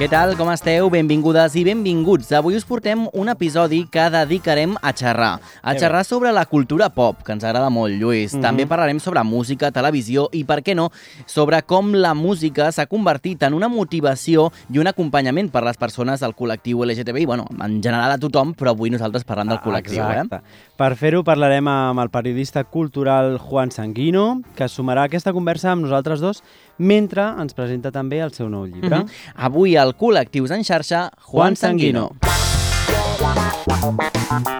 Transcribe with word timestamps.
Què 0.00 0.06
tal, 0.08 0.30
com 0.32 0.48
esteu? 0.48 0.86
Benvingudes 0.88 1.52
i 1.60 1.62
benvinguts. 1.66 2.30
Avui 2.32 2.54
us 2.56 2.64
portem 2.64 3.02
un 3.12 3.28
episodi 3.28 3.82
que 3.92 4.06
dedicarem 4.08 4.72
a 4.80 4.94
xerrar. 4.96 5.34
A 5.60 5.74
xerrar 5.76 6.06
sobre 6.08 6.30
la 6.32 6.46
cultura 6.48 6.86
pop, 6.88 7.18
que 7.20 7.34
ens 7.36 7.44
agrada 7.44 7.68
molt, 7.68 7.98
Lluís. 8.00 8.32
També 8.40 8.64
parlarem 8.64 8.96
sobre 8.96 9.20
música, 9.28 9.68
televisió 9.68 10.30
i, 10.32 10.40
per 10.48 10.62
què 10.64 10.72
no, 10.72 10.86
sobre 11.28 11.60
com 11.68 11.92
la 11.92 12.14
música 12.16 12.70
s'ha 12.72 12.86
convertit 12.88 13.44
en 13.44 13.58
una 13.58 13.68
motivació 13.68 14.46
i 14.72 14.80
un 14.80 14.88
acompanyament 14.88 15.52
per 15.52 15.66
les 15.68 15.76
persones 15.76 16.24
del 16.24 16.32
col·lectiu 16.32 16.80
LGTBI. 16.86 17.26
Bueno, 17.28 17.44
en 17.60 17.82
general 17.84 18.16
a 18.16 18.18
tothom, 18.24 18.56
però 18.56 18.72
avui 18.72 18.88
nosaltres 18.88 19.28
parlant 19.28 19.52
del 19.52 19.60
col·lectiu, 19.60 20.00
Exacte. 20.00 20.40
Per 20.80 20.94
fer-ho 20.96 21.20
parlarem 21.28 21.68
amb 21.68 22.00
el 22.00 22.08
periodista 22.08 22.64
cultural 22.64 23.36
Juan 23.36 23.68
Sanguino, 23.68 24.40
que 24.56 24.72
sumarà 24.72 25.04
aquesta 25.04 25.36
conversa 25.36 25.74
amb 25.74 25.84
nosaltres 25.84 26.24
dos 26.24 26.40
mentre 26.80 27.22
ens 27.40 27.54
presenta 27.54 27.92
també 27.92 28.20
el 28.24 28.32
seu 28.32 28.48
nou 28.48 28.66
llibre. 28.66 29.04
Mhm. 29.04 29.08
Avui 29.36 29.76
al 29.76 29.94
Col·lectius 29.96 30.50
en 30.56 30.64
xarxa, 30.64 31.10
Juan 31.30 31.56
Sanguino. 31.56 32.10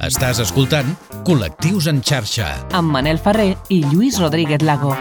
Estàs 0.05 0.41
escoltant 0.41 0.95
Col·lectius 1.25 1.89
en 1.89 2.03
xarxa. 2.03 2.67
amb 2.73 2.91
Manel 2.91 3.19
Ferrer 3.19 3.57
i 3.69 3.85
Lluís 3.85 4.19
Rodríguez 4.21 4.63
Lago. 4.63 4.95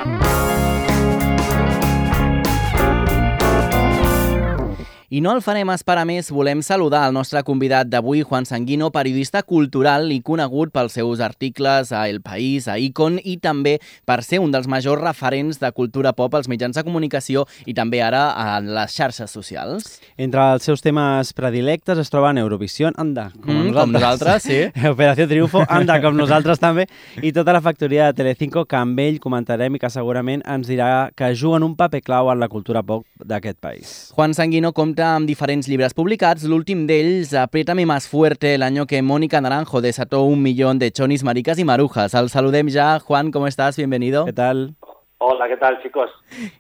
I 5.10 5.22
no 5.26 5.32
el 5.34 5.40
farem 5.42 5.72
esperar 5.74 6.04
més, 6.06 6.28
volem 6.30 6.60
saludar 6.62 7.08
el 7.08 7.14
nostre 7.16 7.42
convidat 7.42 7.88
d'avui, 7.90 8.20
Juan 8.22 8.46
Sanguino, 8.46 8.92
periodista 8.94 9.42
cultural 9.42 10.12
i 10.14 10.20
conegut 10.22 10.70
pels 10.70 10.94
seus 11.00 11.18
articles 11.26 11.90
a 11.92 12.04
El 12.12 12.20
País, 12.22 12.68
a 12.70 12.76
Icon 12.78 13.18
i 13.24 13.40
també 13.42 13.80
per 14.06 14.20
ser 14.22 14.38
un 14.38 14.52
dels 14.54 14.68
majors 14.70 15.02
referents 15.02 15.58
de 15.58 15.72
cultura 15.74 16.12
pop 16.14 16.36
als 16.38 16.46
mitjans 16.48 16.78
de 16.78 16.84
comunicació 16.86 17.48
i 17.66 17.74
també 17.74 18.04
ara 18.06 18.28
a 18.38 18.60
les 18.62 18.94
xarxes 18.94 19.34
socials. 19.34 19.96
Entre 20.16 20.44
els 20.54 20.68
seus 20.70 20.86
temes 20.86 21.34
predilectes 21.34 21.98
es 22.04 22.14
troben 22.14 22.38
Eurovisió, 22.38 22.92
anda, 22.96 23.32
com, 23.34 23.50
Mm, 23.50 23.72
nosaltres. 23.72 23.82
com 23.82 23.92
nosaltres, 23.98 24.44
sí. 24.44 24.60
Operació 24.94 25.28
Triunfo, 25.28 25.66
anda, 25.68 25.98
com 26.06 26.14
nosaltres 26.22 26.62
també, 26.62 26.86
i 27.24 27.34
tota 27.34 27.58
la 27.58 27.62
factoria 27.66 28.12
de 28.12 28.20
Telecinco, 28.22 28.68
que 28.70 28.78
amb 28.78 29.02
ell 29.02 29.18
comentarem 29.20 29.74
i 29.74 29.80
que 29.82 29.90
segurament 29.90 30.46
ens 30.46 30.70
dirà 30.70 31.10
que 31.18 31.34
juguen 31.34 31.64
un 31.66 31.74
paper 31.76 32.04
clau 32.06 32.30
en 32.30 32.40
la 32.46 32.48
cultura 32.48 32.84
pop 32.86 33.08
d'aquest 33.18 33.58
país. 33.60 33.98
Juan 34.14 34.38
Sanguino 34.38 34.70
compta 34.72 34.99
amb 35.00 35.28
diferents 35.28 35.68
llibres 35.68 35.94
publicats, 35.94 36.44
l'últim 36.44 36.86
d'ells, 36.88 37.34
Apriétame 37.34 37.86
más 37.86 38.08
fuerte, 38.08 38.56
el 38.56 38.64
año 38.64 38.86
que 38.86 39.02
Mónica 39.02 39.42
Naranjo 39.42 39.82
desató 39.82 40.24
un 40.24 40.42
millón 40.44 40.80
de 40.80 40.92
chonis, 40.92 41.24
maricas 41.24 41.60
y 41.60 41.64
marujas. 41.66 42.14
El 42.14 42.30
saludem 42.30 42.70
ja. 42.70 43.00
Juan, 43.00 43.32
¿cómo 43.32 43.48
estás? 43.48 43.78
Bienvenido. 43.78 44.26
Què 44.26 44.34
tal? 44.34 44.76
Hola, 45.18 45.48
¿qué 45.48 45.58
tal, 45.58 45.82
chicos? 45.84 46.10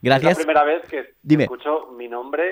Gracias. 0.01 0.31
Es 0.33 0.37
la 0.39 0.43
primera 0.43 0.63
vez 0.65 0.81
que 0.89 1.03
Dime. 1.23 1.43
escucho 1.43 1.87
mi 1.97 2.07
nombre 2.09 2.43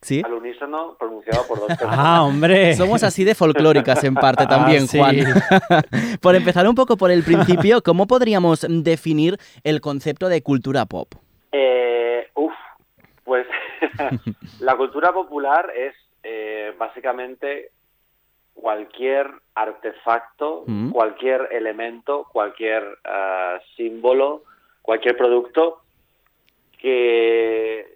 ¿Sí? 0.00 0.22
al 0.24 0.32
unísono 0.34 0.96
pronunciado 0.98 1.44
por 1.48 1.58
dos 1.58 1.66
personas. 1.78 1.96
Ah, 1.98 2.22
hombre! 2.22 2.76
Somos 2.76 3.02
así 3.02 3.24
de 3.24 3.34
folclóricas 3.34 4.04
en 4.04 4.14
parte 4.14 4.46
también, 4.48 4.84
Ah, 4.84 4.86
sí. 4.86 4.98
Juan. 4.98 5.16
por 6.20 6.36
empezar 6.36 6.68
un 6.68 6.76
poco 6.76 6.96
por 6.96 7.10
el 7.10 7.24
principio, 7.24 7.82
¿cómo 7.82 8.06
podríamos 8.06 8.64
definir 8.68 9.36
el 9.64 9.80
concepto 9.80 10.28
de 10.28 10.42
cultura 10.42 10.86
pop? 10.86 11.12
Eh, 11.50 12.27
la 14.60 14.76
cultura 14.76 15.12
popular 15.12 15.72
es 15.74 15.94
eh, 16.22 16.74
básicamente 16.78 17.70
cualquier 18.54 19.30
artefacto, 19.54 20.64
Mm. 20.66 20.90
cualquier 20.90 21.48
elemento, 21.52 22.26
cualquier 22.32 22.98
ah, 23.04 23.58
símbolo, 23.76 24.42
cualquier 24.82 25.16
producto 25.16 25.82
que 26.80 27.86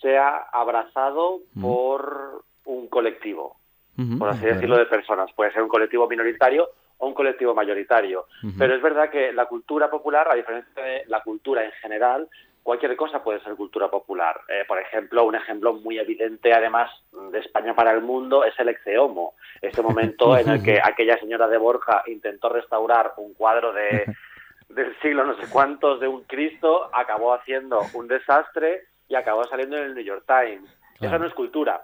sea 0.00 0.46
abrazado 0.52 1.40
Mm. 1.54 1.62
por 1.62 2.44
un 2.64 2.88
colectivo. 2.88 3.56
Ujú. 4.00 4.16
por 4.16 4.28
así 4.28 4.44
de 4.46 4.52
decirlo, 4.54 4.76
de 4.78 4.86
personas. 4.86 5.32
Puede 5.32 5.50
ser 5.52 5.60
un 5.60 5.68
colectivo 5.68 6.06
minoritario 6.08 6.68
o 6.98 7.08
un 7.08 7.14
colectivo 7.14 7.52
mayoritario. 7.52 8.26
Ujú. 8.44 8.52
Pero 8.56 8.76
es 8.76 8.80
verdad 8.80 9.10
que 9.10 9.32
la 9.32 9.46
cultura 9.46 9.90
popular, 9.90 10.28
a 10.30 10.36
diferencia 10.36 10.80
de 10.80 11.02
la 11.08 11.20
cultura 11.24 11.64
en 11.64 11.72
general, 11.82 12.28
cualquier 12.62 12.94
cosa 12.96 13.22
puede 13.22 13.40
ser 13.40 13.54
cultura 13.54 13.88
popular. 13.88 14.40
Eh, 14.48 14.64
por 14.68 14.78
ejemplo, 14.78 15.24
un 15.24 15.34
ejemplo 15.34 15.72
muy 15.74 15.98
evidente, 15.98 16.52
además, 16.52 16.90
de 17.12 17.38
España 17.38 17.74
para 17.74 17.92
el 17.92 18.02
mundo, 18.02 18.44
es 18.44 18.58
el 18.58 18.68
Exeomo. 18.68 19.34
Este 19.62 19.82
momento 19.82 20.36
en 20.38 20.48
el 20.48 20.62
que 20.62 20.80
aquella 20.82 21.18
señora 21.18 21.48
de 21.48 21.58
Borja 21.58 22.02
intentó 22.06 22.48
restaurar 22.48 23.12
un 23.16 23.34
cuadro 23.34 23.72
de, 23.72 24.04
del 24.68 24.94
siglo 25.00 25.24
no 25.24 25.36
sé 25.36 25.50
cuántos 25.50 26.00
de 26.00 26.08
un 26.08 26.24
Cristo, 26.24 26.90
acabó 26.92 27.32
haciendo 27.34 27.80
un 27.94 28.06
desastre 28.08 28.84
y 29.08 29.14
acabó 29.14 29.44
saliendo 29.44 29.76
en 29.78 29.84
el 29.84 29.94
New 29.94 30.04
York 30.04 30.24
Times. 30.26 30.68
Claro. 30.98 31.20
no 31.20 31.26
es 31.28 31.34
cultura, 31.34 31.80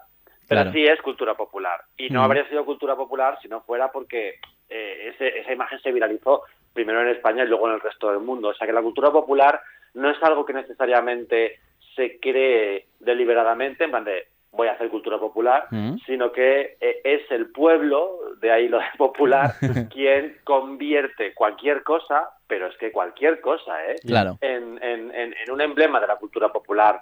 pero 0.49 0.63
Claro. 0.63 0.73
sí 0.73 0.85
es 0.85 1.01
cultura 1.01 1.35
popular. 1.35 1.81
Y 1.97 2.11
no 2.11 2.21
Mm. 2.21 2.25
habría 2.25 2.49
sido 2.49 2.65
cultura 2.65 2.97
popular 2.97 3.39
si 3.41 3.49
no 3.49 3.61
fuera 3.63 3.93
porque 3.93 4.41
eh, 4.69 5.13
ese- 5.15 5.39
esa 5.39 5.53
imagen 5.53 5.79
se 5.81 5.93
viralizó 5.93 6.43
primero 6.73 7.01
en 7.03 7.09
España 7.09 7.45
y 7.45 7.47
luego 7.47 7.69
en 7.69 7.75
el 7.75 7.81
resto 7.81 8.11
del 8.11 8.21
mundo. 8.21 8.49
O 8.49 8.55
sea 8.55 8.67
que 8.67 8.73
la 8.73 8.83
cultura 8.83 9.11
popular 9.13 9.61
no 9.95 10.11
es 10.11 10.23
algo 10.23 10.45
que 10.45 10.53
necesariamente 10.53 11.59
se 11.97 12.19
cree 12.21 12.87
deliberadamente, 13.01 13.85
en 13.85 13.91
plan 13.91 14.05
de 14.05 14.27
voy 14.53 14.69
a 14.69 14.73
hacer 14.73 14.89
cultura 14.89 15.19
popular, 15.19 15.67
Mm. 15.73 15.97
sino 16.07 16.31
que 16.31 16.77
eh, 16.81 17.01
es 17.03 17.29
el 17.33 17.51
pueblo, 17.51 18.19
de 18.41 18.53
ahí 18.53 18.69
lo 18.69 18.79
de 18.79 18.85
popular, 18.97 19.53
quien 19.93 20.37
convierte 20.45 21.35
cualquier 21.35 21.83
cosa, 21.83 22.29
pero 22.47 22.69
es 22.69 22.77
que 22.77 22.93
cualquier 22.93 23.41
cosa, 23.41 23.85
¿eh? 23.91 23.97
Claro. 24.07 24.39
En, 24.41 24.81
en- 24.83 25.13
en- 25.15 25.35
en 25.35 25.51
un 25.51 25.61
emblema 25.61 25.99
de 26.01 26.07
la 26.07 26.17
cultura 26.17 26.53
popular. 26.53 27.01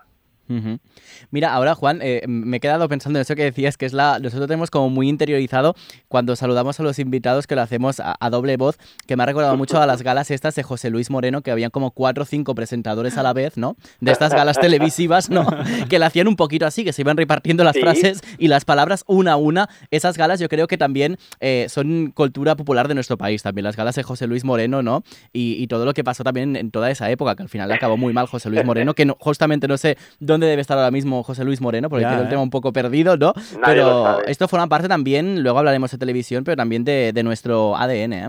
Mira, 1.31 1.53
ahora 1.55 1.75
Juan, 1.75 2.01
eh, 2.03 2.23
me 2.27 2.59
he 2.59 2.61
quedado 2.61 2.89
pensando 2.89 3.19
en 3.19 3.23
eso 3.23 3.35
que 3.35 3.45
decías, 3.45 3.77
que 3.77 3.87
es 3.87 3.93
la. 3.93 4.19
Nosotros 4.19 4.47
tenemos 4.49 4.71
como 4.71 4.91
muy 4.91 5.09
interiorizado 5.09 5.75
cuando 6.09 6.37
saludamos 6.37 6.79
a 6.79 6.83
los 6.83 6.99
invitados 6.99 7.47
que 7.47 7.55
lo 7.55 7.63
hacemos 7.63 8.01
a, 8.01 8.15
a 8.21 8.31
doble 8.31 8.57
voz, 8.57 8.79
que 9.07 9.17
me 9.17 9.23
ha 9.23 9.27
recordado 9.27 9.57
mucho 9.57 9.81
a 9.81 9.87
las 9.87 10.03
galas 10.03 10.31
estas 10.31 10.55
de 10.55 10.63
José 10.63 10.91
Luis 10.91 11.11
Moreno, 11.11 11.43
que 11.43 11.51
habían 11.51 11.71
como 11.71 11.91
cuatro 11.93 12.25
o 12.25 12.27
cinco 12.27 12.55
presentadores 12.55 13.17
a 13.17 13.23
la 13.23 13.33
vez, 13.33 13.57
¿no? 13.57 13.77
De 14.01 14.13
estas 14.13 14.33
galas 14.35 14.59
televisivas, 14.61 15.31
¿no? 15.31 15.47
Que 15.89 15.99
la 15.99 16.07
hacían 16.07 16.29
un 16.29 16.37
poquito 16.37 16.67
así, 16.67 16.85
que 16.85 16.93
se 16.93 17.03
iban 17.03 17.17
repartiendo 17.17 17.65
las 17.65 17.73
Sí. 17.75 17.81
frases 17.81 18.21
y 18.39 18.49
las 18.49 18.65
palabras 18.67 19.05
una 19.07 19.33
a 19.33 19.37
una. 19.37 19.69
Esas 19.91 20.19
galas 20.19 20.39
yo 20.41 20.49
creo 20.51 20.67
que 20.67 20.77
también 20.77 21.17
eh, 21.41 21.67
son 21.71 22.11
cultura 22.15 22.55
popular 22.57 22.87
de 22.89 22.95
nuestro 22.95 23.17
país, 23.17 23.43
también 23.43 23.65
las 23.65 23.77
galas 23.77 23.95
de 23.95 24.03
José 24.03 24.27
Luis 24.27 24.45
Moreno, 24.45 24.83
¿no? 24.83 25.03
Y, 25.33 25.55
y 25.63 25.67
todo 25.69 25.87
lo 25.87 25.95
que 25.95 26.05
pasó 26.05 26.23
también 26.25 26.57
en 26.57 26.71
toda 26.71 26.91
esa 26.91 27.11
época, 27.11 27.35
que 27.35 27.43
al 27.43 27.49
final 27.49 27.73
acabó 27.73 27.97
muy 27.97 28.13
mal 28.13 28.27
José 28.27 28.51
Luis 28.51 28.65
Moreno, 28.65 28.95
que 28.95 29.07
no- 29.07 29.17
justamente 29.19 29.67
no 29.69 29.79
sé 29.79 29.97
dónde 30.33 30.47
debe 30.49 30.61
estar 30.63 30.77
ahora 30.79 30.91
mismo 30.91 31.23
José 31.23 31.45
Luis 31.45 31.61
Moreno, 31.61 31.89
porque 31.89 32.05
quedó 32.05 32.21
el 32.21 32.27
¿eh? 32.27 32.31
tema 32.31 32.43
un 32.43 32.51
poco 32.51 32.73
perdido, 32.73 33.17
¿no? 33.17 33.33
Nadie 33.59 33.61
pero 33.83 34.23
esto 34.27 34.49
forma 34.49 34.67
parte 34.67 34.89
también, 34.89 35.43
luego 35.43 35.59
hablaremos 35.59 35.91
de 35.91 35.99
televisión, 35.99 36.45
pero 36.45 36.57
también 36.57 36.85
de, 36.85 37.13
de 37.13 37.23
nuestro 37.23 37.77
ADN, 37.77 38.13
¿eh? 38.13 38.29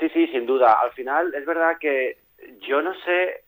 Sí, 0.00 0.08
sí, 0.14 0.26
sin 0.28 0.46
duda. 0.46 0.76
Al 0.82 0.92
final 0.92 1.34
es 1.34 1.44
verdad 1.44 1.72
que 1.80 2.18
yo 2.68 2.80
no 2.82 2.92
sé, 3.04 3.42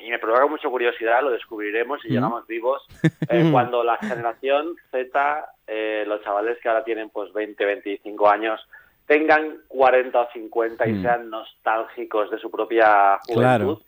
y 0.00 0.10
me 0.10 0.18
provoca 0.18 0.46
mucha 0.46 0.68
curiosidad, 0.68 1.22
lo 1.22 1.30
descubriremos 1.30 2.00
si 2.02 2.08
Mm. 2.08 2.12
llegamos 2.12 2.46
vivos, 2.46 2.82
eh, 3.28 3.48
cuando 3.52 3.84
la 3.84 3.96
generación 3.98 4.74
Z, 4.90 5.46
eh, 5.68 6.04
los 6.06 6.22
chavales 6.24 6.58
que 6.62 6.68
ahora 6.68 6.82
tienen 6.84 7.10
pues 7.10 7.32
20, 7.32 7.64
25 7.64 8.28
años, 8.28 8.60
tengan 9.06 9.58
40 9.68 10.20
o 10.20 10.28
50 10.32 10.88
y 10.88 10.92
Mm. 10.94 11.02
sean 11.02 11.30
nostálgicos 11.30 12.30
de 12.30 12.38
su 12.38 12.50
propia 12.50 13.18
juventud. 13.26 13.40
Claro. 13.42 13.80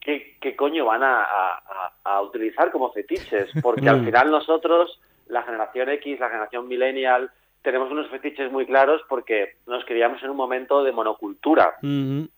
¿Qué, 0.00 0.36
qué 0.40 0.56
coño 0.56 0.86
van 0.86 1.02
a, 1.02 1.22
a- 1.22 1.62
a- 2.04 2.14
a 2.16 2.22
utilizar 2.22 2.70
como 2.70 2.90
fetiches? 2.92 3.50
Porque 3.62 3.88
al 3.88 4.00
Mm. 4.02 4.04
final 4.06 4.30
nosotros, 4.30 5.00
la 5.28 5.42
generación 5.42 5.88
X, 5.90 6.18
la 6.18 6.28
generación 6.28 6.66
millennial, 6.68 7.30
tenemos 7.62 7.90
unos 7.90 8.08
fetiches 8.08 8.50
muy 8.50 8.64
claros 8.66 9.02
porque 9.08 9.56
nos 9.66 9.84
criamos 9.84 10.22
en 10.22 10.30
un 10.30 10.36
momento 10.36 10.82
de 10.82 10.92
monocultura. 10.92 11.74
Mhm. 11.82 12.28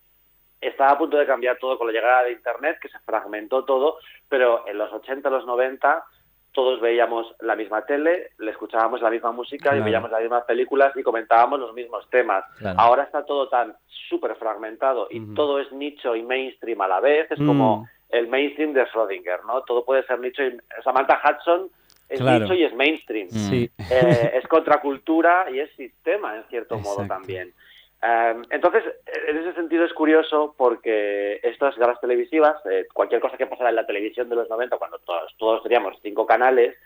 Estaba 0.61 0.91
a 0.93 0.99
punto 0.99 1.17
de 1.17 1.27
cambiar 1.27 1.59
todo 1.59 1.77
con 1.79 1.87
la 1.89 1.93
llegada 1.93 2.23
de 2.25 2.33
Internet, 2.33 2.79
que 2.81 2.89
se 2.89 2.99
fragmentó 3.01 3.65
todo, 3.65 3.99
pero 4.29 4.67
en 4.69 4.79
los 4.79 4.93
80, 4.93 5.29
los 5.31 5.45
90, 5.47 6.05
todos 6.53 6.81
veíamos 6.81 7.35
la 7.41 7.57
misma 7.57 7.85
tele, 7.87 8.31
le 8.39 8.51
escuchábamos 8.51 9.01
la 9.01 9.11
misma 9.11 9.33
música 9.33 9.71
Claro. 9.71 9.79
y 9.79 9.85
veíamos 9.85 10.11
las 10.11 10.21
mismas 10.21 10.45
películas 10.45 10.93
y 10.97 11.03
comentábamos 11.03 11.59
los 11.59 11.73
mismos 11.75 12.09
temas. 12.11 12.45
Claro. 12.59 12.79
Ahora 12.79 13.03
está 13.05 13.25
todo 13.25 13.49
tan 13.49 13.75
súper 14.09 14.35
fragmentado 14.37 15.09
y 15.11 15.35
todo 15.35 15.59
es 15.61 15.73
nicho 15.73 16.15
y 16.15 16.23
mainstream 16.23 16.81
a 16.83 16.89
la 16.89 17.01
vez. 17.01 17.31
Es 17.31 17.41
Mm. 17.41 17.47
como 17.47 17.89
el 18.11 18.29
mainstream 18.29 18.75
de 18.75 18.85
Schrödinger, 18.87 19.45
¿no? 19.47 19.63
Todo 19.63 19.85
puede 19.85 20.03
ser 20.05 20.21
nicho 20.21 20.43
y... 20.43 20.59
Samantha 20.85 21.19
Hudson 21.25 21.71
es 22.11 22.21
Claro. 22.21 22.41
nicho 22.41 22.55
y 22.55 22.65
es 22.65 22.75
mainstream. 22.75 23.29
Mm. 23.29 23.51
Sí. 23.51 23.71
Eh, 23.91 24.33
es 24.35 24.47
contracultura 24.49 25.47
y 25.51 25.61
es 25.61 25.71
sistema, 25.77 26.37
en 26.37 26.45
cierto 26.51 26.77
modo 26.79 27.07
también. 27.07 27.55
Eh, 28.03 28.43
entonces, 28.51 28.83
en 29.29 29.37
ese 29.39 29.53
sentido 29.55 29.85
es 29.85 29.93
curioso 29.93 30.55
porque 30.59 31.39
estas 31.43 31.77
galas 31.77 32.01
televisivas, 32.01 32.57
eh, 32.71 32.87
cualquier 32.93 33.21
cosa 33.21 33.37
que 33.37 33.47
pasara 33.47 33.71
en 33.71 33.77
la 33.77 33.87
televisión 33.87 34.29
de 34.29 34.37
los 34.37 34.49
90, 34.51 34.77
cuando 34.77 34.99
todos, 35.01 35.35
todos 35.39 35.63
teníamos 35.63 35.97
cinco 36.03 36.27
canales, 36.27 36.77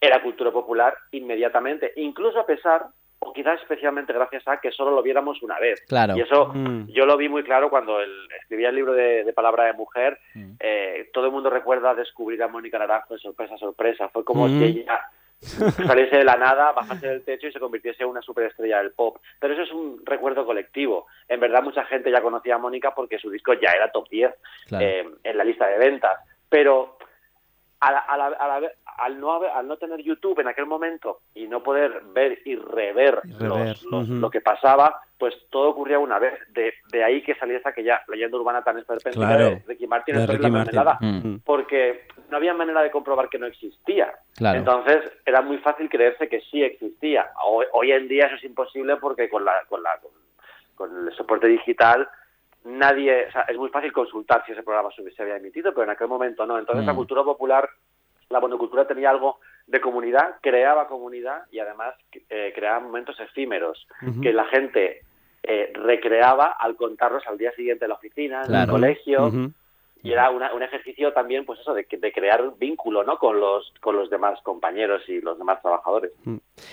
era 0.00 0.22
cultura 0.22 0.50
popular 0.50 0.94
inmediatamente, 1.12 1.92
incluso 1.96 2.40
a 2.40 2.46
pesar, 2.46 2.86
o 3.18 3.32
quizás 3.32 3.60
especialmente 3.62 4.12
gracias 4.12 4.46
a 4.46 4.60
que 4.60 4.70
solo 4.70 4.90
lo 4.90 5.02
viéramos 5.02 5.42
una 5.42 5.58
vez. 5.58 5.80
Claro. 5.88 6.16
Y 6.16 6.20
eso 6.20 6.50
Mm. 6.52 6.88
yo 6.88 7.06
lo 7.06 7.16
vi 7.16 7.28
muy 7.28 7.42
claro 7.44 7.70
cuando 7.70 8.00
el- 8.00 8.28
escribía 8.40 8.68
el 8.68 8.74
libro 8.74 8.92
de, 8.92 9.24
de 9.24 9.32
Palabra 9.32 9.64
de 9.64 9.72
Mujer. 9.72 10.18
Mm. 10.34 10.52
eh, 10.60 11.10
todo 11.12 11.26
el 11.26 11.32
mundo 11.32 11.48
recuerda 11.48 11.94
descubrir 11.94 12.42
a 12.42 12.48
Mónica 12.48 12.78
Naranjo 12.78 13.14
de 13.14 13.20
sorpresa, 13.20 13.56
sorpresa. 13.56 14.08
Fue 14.10 14.24
como 14.24 14.46
Mm. 14.48 14.58
si 14.58 14.64
ella 14.64 15.00
saliese 15.40 16.16
de 16.18 16.24
la 16.24 16.36
nada, 16.36 16.72
bajase 16.72 17.06
del 17.08 17.24
techo 17.24 17.46
y 17.48 17.52
se 17.52 17.60
convirtiese 17.60 18.02
en 18.02 18.08
una 18.08 18.22
superestrella 18.22 18.78
del 18.78 18.92
pop. 18.92 19.18
Pero 19.40 19.54
eso 19.54 19.62
es 19.62 19.72
un 19.72 20.00
recuerdo 20.04 20.44
colectivo. 20.46 21.06
En 21.28 21.40
verdad, 21.40 21.62
mucha 21.62 21.84
gente 21.84 22.10
ya 22.10 22.22
conocía 22.22 22.54
a 22.56 22.58
Mónica 22.58 22.94
porque 22.94 23.18
su 23.18 23.30
disco 23.30 23.52
ya 23.54 23.70
era 23.72 23.90
top 23.92 24.08
10 24.08 24.34
Claro. 24.68 24.84
eh, 24.84 25.08
en 25.22 25.36
la 25.38 25.44
lista 25.44 25.66
de 25.66 25.78
ventas. 25.78 26.18
Pero 26.48 26.96
a 27.80 27.92
la- 27.92 27.98
a 27.98 28.16
la- 28.16 28.26
a 28.28 28.48
la 28.48 28.60
vez- 28.60 28.72
al, 28.98 29.20
no 29.20 29.32
haber- 29.34 29.50
al 29.50 29.68
no 29.68 29.76
tener 29.76 30.00
YouTube 30.00 30.40
en 30.40 30.48
aquel 30.48 30.64
momento 30.64 31.20
y 31.34 31.46
no 31.46 31.62
poder 31.62 32.00
ver 32.14 32.38
y 32.46 32.56
rever, 32.56 33.20
Y 33.24 33.32
rever, 33.32 33.48
los- 33.68 33.82
los- 33.84 34.04
ujú. 34.08 34.14
lo 34.14 34.30
que 34.30 34.40
pasaba, 34.40 35.02
pues 35.18 35.34
todo 35.50 35.68
ocurría 35.68 35.98
una 35.98 36.18
vez. 36.18 36.32
De, 36.54 36.72
de 36.90 37.04
ahí 37.04 37.22
que 37.22 37.34
saliese 37.34 37.68
aquella 37.68 38.02
leyenda 38.08 38.38
urbana 38.38 38.64
tan 38.64 38.78
esperpéntica 38.78 39.26
Claro. 39.26 39.44
de 39.50 39.62
Ricky 39.66 39.86
Martin 39.86 40.16
De 40.16 40.26
Ricky 40.26 40.50
Martin. 40.50 40.80
Mm. 41.00 41.40
porque 41.44 42.06
no 42.30 42.38
había 42.38 42.54
manera 42.54 42.82
de 42.82 42.90
comprobar 42.90 43.28
que 43.28 43.38
no 43.38 43.46
existía. 43.46 44.10
Claro. 44.36 44.58
Entonces 44.58 44.98
era 45.24 45.40
muy 45.42 45.58
fácil 45.58 45.88
creerse 45.88 46.28
que 46.28 46.40
sí 46.42 46.62
existía. 46.62 47.30
Hoy, 47.44 47.66
hoy 47.72 47.92
en 47.92 48.06
día 48.08 48.26
eso 48.26 48.36
es 48.36 48.44
imposible 48.44 48.96
porque 48.96 49.28
con 49.28 49.44
la, 49.44 49.64
con 49.68 49.82
la 49.82 49.96
con, 49.98 50.10
con 50.74 51.08
el 51.08 51.14
soporte 51.14 51.46
digital 51.46 52.08
nadie, 52.64 53.26
o 53.28 53.32
sea, 53.32 53.42
es 53.42 53.56
muy 53.56 53.68
fácil 53.70 53.92
consultar 53.92 54.44
si 54.44 54.52
ese 54.52 54.62
programa 54.64 54.90
se 54.90 55.22
había 55.22 55.36
emitido, 55.36 55.72
pero 55.72 55.84
en 55.84 55.90
aquel 55.90 56.08
momento 56.08 56.44
no. 56.46 56.58
Entonces 56.58 56.84
Mm. 56.84 56.88
la 56.88 56.94
cultura 56.94 57.22
popular, 57.22 57.68
la 58.28 58.40
monocultura 58.40 58.86
tenía 58.86 59.10
algo 59.10 59.38
de 59.68 59.80
comunidad, 59.80 60.34
creaba 60.42 60.88
comunidad 60.88 61.44
y 61.52 61.60
además 61.60 61.94
eh, 62.28 62.52
creaba 62.54 62.80
momentos 62.80 63.18
efímeros 63.20 63.86
que 64.20 64.32
la 64.32 64.44
gente 64.46 65.02
eh, 65.44 65.70
recreaba 65.74 66.56
al 66.58 66.74
contarlos 66.76 67.24
al 67.28 67.38
día 67.38 67.52
siguiente 67.52 67.84
en 67.84 67.88
la 67.90 67.94
oficina, 67.94 68.40
en 68.42 68.46
Claro. 68.48 68.64
el 68.64 68.70
colegio. 68.70 69.30
Y 70.06 70.12
era 70.12 70.30
una- 70.30 70.52
un 70.54 70.62
ejercicio 70.62 71.12
también, 71.12 71.44
pues 71.44 71.60
eso, 71.60 71.74
de, 71.74 71.86
de 71.90 72.12
crear 72.12 72.40
vínculo, 72.58 73.02
¿no? 73.04 73.18
Con 73.18 73.40
los, 73.40 73.72
con 73.80 73.96
los 73.96 74.08
demás 74.10 74.38
compañeros 74.42 75.02
y 75.08 75.20
los 75.20 75.38
demás 75.38 75.60
trabajadores. 75.62 76.12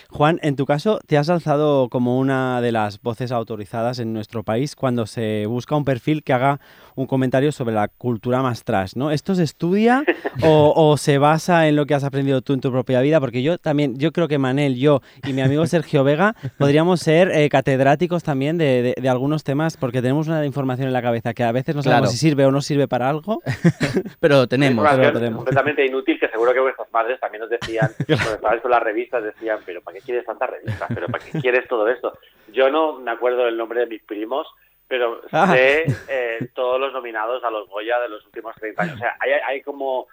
Juan, 0.09 0.39
en 0.43 0.55
tu 0.55 0.65
caso, 0.65 0.99
te 1.07 1.17
has 1.17 1.29
alzado 1.29 1.89
como 1.89 2.17
una 2.19 2.61
de 2.61 2.71
las 2.71 3.01
voces 3.01 3.31
autorizadas 3.31 3.99
en 3.99 4.13
nuestro 4.13 4.43
país 4.43 4.75
cuando 4.75 5.05
se 5.05 5.45
busca 5.47 5.75
un 5.75 5.83
perfil 5.85 6.23
que 6.23 6.33
haga 6.33 6.59
un 6.95 7.05
comentario 7.07 7.51
sobre 7.51 7.73
la 7.75 7.87
cultura 7.87 8.41
más 8.41 8.63
trash, 8.63 8.93
¿no? 8.95 9.11
¿Esto 9.11 9.35
se 9.35 9.43
estudia 9.43 10.03
o, 10.43 10.73
o 10.75 10.97
se 10.97 11.17
basa 11.17 11.67
en 11.67 11.75
lo 11.75 11.85
que 11.85 11.95
has 11.95 12.03
aprendido 12.03 12.41
tú 12.41 12.53
en 12.53 12.61
tu 12.61 12.71
propia 12.71 13.01
vida? 13.01 13.19
Porque 13.19 13.41
yo 13.41 13.57
también, 13.57 13.97
yo 13.97 14.11
creo 14.11 14.27
que 14.27 14.37
Manel, 14.37 14.75
yo 14.77 15.01
y 15.25 15.33
mi 15.33 15.41
amigo 15.41 15.65
Sergio 15.65 16.03
Vega 16.03 16.35
podríamos 16.59 16.99
ser 16.99 17.31
eh, 17.31 17.49
catedráticos 17.49 18.23
también 18.23 18.57
de, 18.57 18.81
de- 18.81 18.95
de 19.01 19.09
algunos 19.09 19.43
temas 19.43 19.75
porque 19.77 20.01
tenemos 20.01 20.27
una 20.27 20.45
información 20.45 20.87
en 20.87 20.93
la 20.93 21.01
cabeza 21.01 21.33
que 21.33 21.43
a 21.43 21.51
veces 21.51 21.75
no 21.75 21.81
sabemos 21.81 22.01
Claro. 22.03 22.11
si 22.11 22.17
sirve 22.17 22.45
o 22.45 22.51
no 22.51 22.61
sirve 22.61 22.87
para 22.87 23.09
algo. 23.09 23.22
Pero 24.19 24.47
tenemos. 24.47 24.71
Información 24.83 25.01
pero 25.07 25.19
tenemos. 25.19 25.37
completamente 25.37 25.85
inútil 25.85 26.19
que 26.19 26.27
seguro 26.29 26.53
que 26.53 26.59
vuestras 26.59 26.91
madres 26.91 27.19
también 27.19 27.41
nos 27.41 27.49
decían, 27.49 27.89
cuando 28.07 28.35
estabais 28.35 28.61
con 28.61 28.71
las 28.71 28.83
revistas, 28.83 29.23
decían, 29.23 29.59
pero 29.65 29.81
¿para 29.81 29.97
qué 29.97 30.03
quieres 30.03 30.25
tantas 30.25 30.49
revistas? 30.49 30.89
¿Pero 30.93 31.07
para 31.07 31.23
qué 31.23 31.39
quieres 31.39 31.67
todo 31.67 31.87
esto? 31.87 32.17
Yo 32.51 32.69
no 32.69 32.99
me 32.99 33.11
acuerdo 33.11 33.45
del 33.45 33.57
nombre 33.57 33.81
de 33.81 33.87
mis 33.87 34.03
primos, 34.03 34.47
pero 34.87 35.21
Ah. 35.31 35.47
sé 35.53 35.85
eh, 36.09 36.49
todos 36.53 36.79
los 36.79 36.91
nominados 36.93 37.43
a 37.43 37.49
los 37.49 37.67
Goya 37.69 37.99
de 37.99 38.09
los 38.09 38.25
últimos 38.25 38.53
30 38.55 38.83
años. 38.83 38.95
O 38.95 38.99
sea, 38.99 39.15
hay, 39.19 39.31
hay 39.31 39.61
como... 39.61 40.07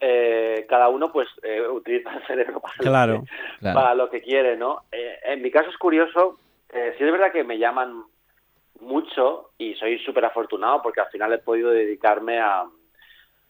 eh, 0.00 0.66
cada 0.68 0.88
uno 0.90 1.10
pues 1.10 1.26
eh, 1.42 1.62
utiliza 1.68 2.12
el 2.14 2.26
cerebro 2.26 2.60
para, 2.60 2.74
Claro. 2.78 3.12
lo 3.14 3.20
que, 3.22 3.30
Claro. 3.60 3.74
para 3.80 3.94
lo 3.94 4.10
que 4.10 4.20
quiere, 4.20 4.56
¿no? 4.56 4.82
Eh, 4.92 5.18
en 5.24 5.40
mi 5.42 5.50
caso 5.50 5.70
es 5.70 5.76
curioso, 5.78 6.38
eh, 6.70 6.94
sí 6.98 7.04
es 7.04 7.10
verdad 7.12 7.32
que 7.32 7.44
me 7.44 7.58
llaman 7.58 8.02
mucho 8.80 9.50
y 9.58 9.74
soy 9.74 9.98
súper 10.00 10.24
afortunado 10.24 10.82
porque 10.82 11.00
al 11.00 11.08
final 11.08 11.32
he 11.32 11.38
podido 11.38 11.70
dedicarme 11.70 12.40
a, 12.40 12.60
a, 12.60 12.68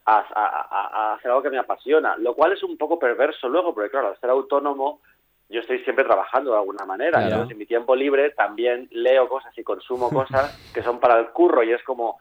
a- 0.06 0.22
a- 0.70 0.88
a 0.92 1.14
hacer 1.14 1.30
algo 1.30 1.42
que 1.42 1.50
me 1.50 1.58
apasiona, 1.58 2.16
lo 2.18 2.34
cual 2.34 2.52
es 2.52 2.62
un 2.62 2.76
poco 2.76 2.98
perverso 2.98 3.48
luego, 3.48 3.74
porque 3.74 3.90
claro, 3.90 4.08
al 4.08 4.20
ser 4.20 4.30
autónomo 4.30 5.00
yo 5.48 5.60
estoy 5.60 5.78
siempre 5.84 6.04
trabajando 6.04 6.50
de 6.52 6.58
alguna 6.58 6.84
manera, 6.84 7.18
Claro. 7.18 7.26
entonces 7.26 7.52
en 7.52 7.58
mi 7.58 7.66
tiempo 7.66 7.94
libre 7.94 8.30
también 8.30 8.88
leo 8.90 9.28
cosas 9.28 9.56
y 9.56 9.62
consumo 9.62 10.10
cosas 10.10 10.52
que 10.72 10.82
son 10.82 10.98
para 11.00 11.18
el 11.20 11.28
curro 11.28 11.62
y 11.62 11.72
es 11.72 11.82
como, 11.84 12.18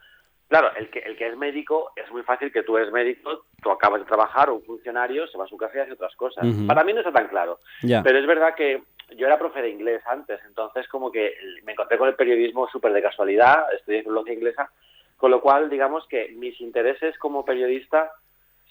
claro, 0.47 0.69
el 0.75 0.89
que, 0.91 0.99
el 0.99 1.15
que 1.17 1.27
es 1.29 1.35
médico 1.37 1.91
es 1.95 2.11
muy 2.11 2.21
fácil 2.23 2.51
que 2.51 2.61
tú 2.63 2.77
eres 2.77 2.91
médico, 2.91 3.45
tú 3.61 3.71
acabas 3.71 4.01
de 4.01 4.05
trabajar, 4.05 4.49
un 4.51 4.63
funcionario 4.63 5.27
se 5.27 5.37
va 5.37 5.45
a 5.45 5.47
su 5.47 5.57
casa 5.57 5.77
y 5.77 5.81
hace 5.81 5.93
otras 5.93 6.15
cosas. 6.15 6.45
Para 6.67 6.83
mí 6.83 6.93
no 6.93 6.99
está 6.99 7.11
tan 7.11 7.27
claro. 7.27 7.59
Ya. 7.81 8.03
Pero 8.03 8.19
es 8.19 8.27
verdad 8.27 8.53
que 8.53 8.83
yo 9.15 9.27
era 9.27 9.37
profe 9.37 9.61
de 9.61 9.69
inglés 9.69 10.01
antes, 10.05 10.39
entonces 10.45 10.87
como 10.87 11.11
que 11.11 11.33
me 11.63 11.73
encontré 11.73 11.97
con 11.97 12.07
el 12.07 12.15
periodismo 12.15 12.67
súper 12.67 12.93
de 12.93 13.01
casualidad, 13.01 13.73
estudié 13.73 14.03
filología 14.03 14.33
inglesa, 14.33 14.71
con 15.17 15.31
lo 15.31 15.41
cual 15.41 15.69
digamos 15.69 16.07
que 16.07 16.29
mis 16.35 16.59
intereses 16.61 17.17
como 17.17 17.45
periodista 17.45 18.11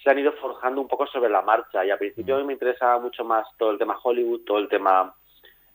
se 0.03 0.09
han 0.09 0.19
ido 0.19 0.33
forjando 0.33 0.81
un 0.81 0.87
poco 0.87 1.07
sobre 1.07 1.29
la 1.29 1.41
marcha 1.41 1.85
y 1.85 1.89
al 1.89 1.97
principio 1.97 2.43
me 2.45 2.53
interesaba 2.53 2.99
mucho 2.99 3.23
más 3.23 3.47
todo 3.57 3.71
el 3.71 3.77
tema 3.77 3.97
Hollywood, 4.01 4.41
todo 4.41 4.59
el 4.59 4.69
tema... 4.69 5.13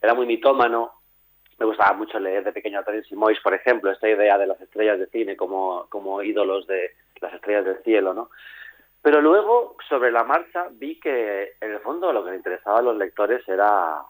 Era 0.02 0.14
muy 0.14 0.24
mitómano, 0.24 0.92
me 1.58 1.66
gustaba 1.66 1.92
mucho 1.92 2.18
leer 2.18 2.42
de 2.42 2.52
pequeño 2.52 2.78
a 2.78 2.82
Terence 2.82 3.14
Moyes, 3.14 3.40
por 3.40 3.52
ejemplo, 3.52 3.90
esta 3.90 4.08
idea 4.08 4.38
de 4.38 4.46
las 4.46 4.60
estrellas 4.60 4.98
de 4.98 5.08
cine 5.08 5.36
como, 5.36 5.86
como 5.90 6.22
ídolos 6.22 6.66
de 6.66 6.92
las 7.20 7.34
estrellas 7.34 7.66
del 7.66 7.82
cielo, 7.82 8.14
¿no? 8.14 8.30
Pero 9.02 9.20
luego, 9.20 9.76
sobre 9.88 10.10
la 10.10 10.24
marcha, 10.24 10.68
vi 10.70 10.98
que 10.98 11.54
en 11.60 11.72
el 11.72 11.80
fondo 11.80 12.12
lo 12.12 12.24
que 12.24 12.30
le 12.30 12.36
interesaba 12.36 12.78
a 12.78 12.82
los 12.82 12.96
lectores 12.96 13.46
era 13.48 14.02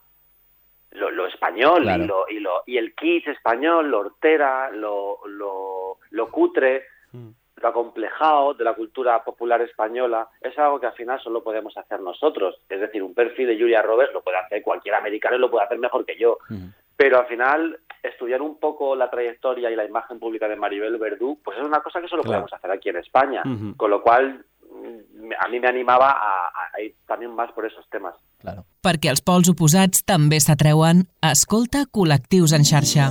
lo, 0.92 1.10
lo 1.10 1.26
español 1.26 1.82
Claro. 1.82 2.02
y, 2.02 2.06
lo, 2.06 2.24
y, 2.28 2.40
lo, 2.40 2.62
y 2.66 2.76
el 2.78 2.94
kitsch 2.94 3.28
español, 3.28 3.90
lo 3.90 4.00
hortera, 4.00 4.70
lo, 4.70 5.18
lo, 5.26 5.98
lo 6.10 6.30
cutre, 6.30 6.84
Mm. 7.12 7.30
lo 7.56 7.68
acomplejado 7.68 8.54
de 8.54 8.62
la 8.62 8.74
cultura 8.74 9.22
popular 9.24 9.60
española. 9.62 10.28
Es 10.40 10.56
algo 10.58 10.78
que 10.78 10.86
al 10.86 10.92
final 10.92 11.20
solo 11.20 11.42
podemos 11.42 11.76
hacer 11.76 12.00
nosotros. 12.00 12.60
Es 12.68 12.80
decir, 12.80 13.02
un 13.02 13.14
perfil 13.14 13.48
de 13.48 13.58
Julia 13.58 13.82
Roberts 13.82 14.14
lo 14.14 14.22
puede 14.22 14.36
hacer 14.38 14.62
cualquier 14.62 14.94
americano 14.94 15.34
y 15.36 15.40
lo 15.40 15.50
puede 15.50 15.64
hacer 15.64 15.78
mejor 15.78 16.04
que 16.06 16.16
yo. 16.16 16.38
Ujú. 16.48 16.70
Pero 16.96 17.18
al 17.18 17.26
final, 17.26 17.80
estudiar 18.02 18.40
un 18.42 18.58
poco 18.60 18.94
la 18.94 19.10
trayectoria 19.10 19.70
y 19.70 19.74
la 19.76 19.84
imagen 19.84 20.20
pública 20.20 20.46
de 20.46 20.54
Maribel 20.54 20.98
Verdú, 20.98 21.38
pues 21.42 21.58
es 21.58 21.64
una 21.64 21.80
cosa 21.80 22.00
que 22.00 22.06
solo 22.08 22.22
Claro. 22.22 22.42
podemos 22.42 22.52
hacer 22.52 22.70
aquí 22.70 22.88
en 22.90 22.96
España. 22.98 23.42
Con 23.76 23.90
lo 23.90 24.02
cual, 24.02 24.28
mm, 24.28 24.42
a 25.40 25.48
mí 25.48 25.60
me 25.60 25.68
a, 26.10 26.48
a- 26.48 26.70
a 26.76 26.80
ir 26.82 26.94
también 27.06 27.34
más 27.34 27.50
por 27.52 27.66
esos 27.66 27.84
temas. 27.90 28.14
Claro. 28.38 28.64
Perquè 28.82 29.10
els 29.10 29.20
pols 29.22 29.48
oposats 29.52 30.04
també 30.04 30.40
s'atreuen, 30.40 31.06
escolta 31.22 31.84
col·lectius 31.92 32.54
en 32.56 32.64
xarxa. 32.64 33.10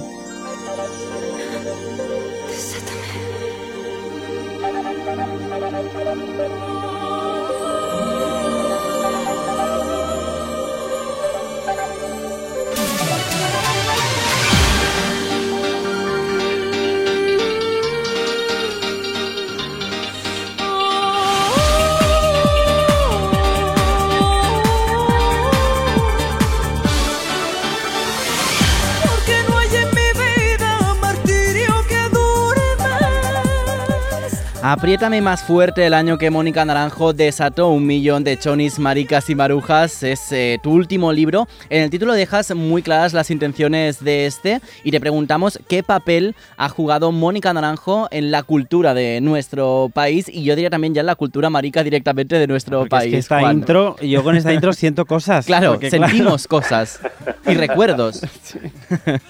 Apriétame 34.80 35.20
más 35.22 35.44
fuerte 35.44 35.86
el 35.86 35.94
año 35.94 36.18
que 36.18 36.30
Mónica 36.30 36.64
Naranjo 36.64 37.12
desató 37.12 37.68
un 37.68 37.86
millón 37.86 38.24
de 38.24 38.40
chonis, 38.40 38.80
maricas 38.80 39.30
y 39.30 39.36
marujas. 39.36 40.04
Es 40.04 40.32
eh, 40.32 40.58
tu 40.64 40.72
último 40.72 41.12
libro. 41.12 41.48
En 41.70 41.84
el 41.84 41.90
título 41.90 42.14
dejas 42.14 42.56
muy 42.56 42.82
claras 42.82 43.12
las 43.12 43.30
intenciones 43.30 44.02
de 44.02 44.26
este 44.26 44.62
y 44.86 44.92
te 44.92 45.02
preguntamos 45.02 45.60
qué 45.68 45.84
papel 45.84 46.34
ha 46.56 46.70
jugado 46.70 47.12
Mónica 47.12 47.52
Naranjo 47.52 48.08
en 48.10 48.32
la 48.32 48.42
cultura 48.44 48.94
de 48.94 49.20
nuestro 49.20 49.92
país 49.94 50.30
y 50.30 50.46
yo 50.46 50.56
diría 50.56 50.70
también 50.70 50.94
ya 50.94 51.02
en 51.02 51.08
la 51.08 51.16
cultura 51.16 51.50
marica 51.50 51.84
directamente 51.84 52.40
de 52.40 52.48
nuestro 52.48 52.80
Porque 52.80 52.90
país. 52.90 53.08
es 53.08 53.12
que 53.12 53.18
esta 53.18 53.40
Juan. 53.42 53.58
intro, 53.58 53.98
yo 53.98 54.24
con 54.24 54.38
esta 54.38 54.54
intro 54.54 54.72
siento 54.72 55.06
cosas. 55.06 55.46
Claro, 55.46 55.72
porque, 55.72 55.90
claro, 55.90 56.08
sentimos 56.08 56.48
cosas 56.48 57.02
y 57.46 57.54
recuerdos. 57.56 58.22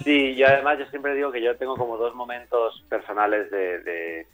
Sí, 0.03 0.35
yo 0.35 0.45
además 0.47 0.77
yo 0.77 0.85
siempre 0.91 1.15
digo 1.15 1.31
que 1.31 1.41
yo 1.41 1.55
tengo 1.57 1.75
como 1.75 1.97
dos 1.97 2.13
momentos 2.13 2.83
personales 2.89 3.49
de, 3.51 3.79
de, 3.79 4.27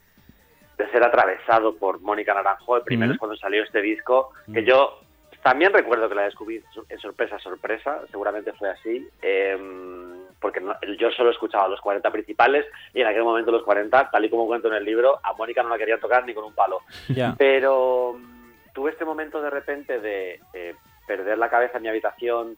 de 0.77 0.89
ser 0.91 1.03
atravesado 1.03 1.75
por 1.77 2.01
Mónica 2.01 2.33
Naranjo. 2.33 2.77
El 2.77 2.83
primero 2.83 3.13
es 3.13 3.19
cuando 3.19 3.37
salió 3.37 3.63
este 3.63 3.81
disco, 3.81 4.31
que 4.53 4.63
yo 4.63 4.99
también 5.43 5.71
recuerdo 5.73 6.09
que 6.09 6.15
la 6.15 6.23
descubrí 6.23 6.61
en 6.89 6.99
sorpresa, 6.99 7.37
sorpresa, 7.39 8.01
seguramente 8.11 8.51
fue 8.53 8.69
así, 8.69 9.07
em, 9.21 10.15
porque 10.41 10.59
no- 10.59 10.75
yo 10.97 11.11
solo 11.11 11.29
escuchaba 11.31 11.67
los 11.67 11.79
40 11.81 12.11
principales 12.11 12.65
y 12.93 13.01
en 13.01 13.07
aquel 13.07 13.23
momento 13.23 13.51
los 13.51 13.63
40, 13.63 14.09
tal 14.09 14.25
y 14.25 14.29
como 14.29 14.47
cuento 14.47 14.67
en 14.67 14.73
el 14.75 14.83
libro, 14.85 15.19
a 15.23 15.33
Mónica 15.33 15.61
no 15.63 15.69
la 15.69 15.77
querían 15.77 15.99
tocar 15.99 16.25
ni 16.25 16.33
con 16.33 16.43
un 16.45 16.53
palo. 16.55 16.79
Ya. 17.09 17.35
Pero 17.37 18.15
mm, 18.17 18.73
tuve 18.73 18.91
este 18.91 19.05
momento 19.05 19.41
de 19.41 19.49
repente 19.51 19.99
de 19.99 20.39
eh, 20.53 20.75
perder 21.07 21.37
la 21.37 21.49
cabeza 21.49 21.77
en 21.77 21.83
mi 21.83 21.89
habitación 21.89 22.57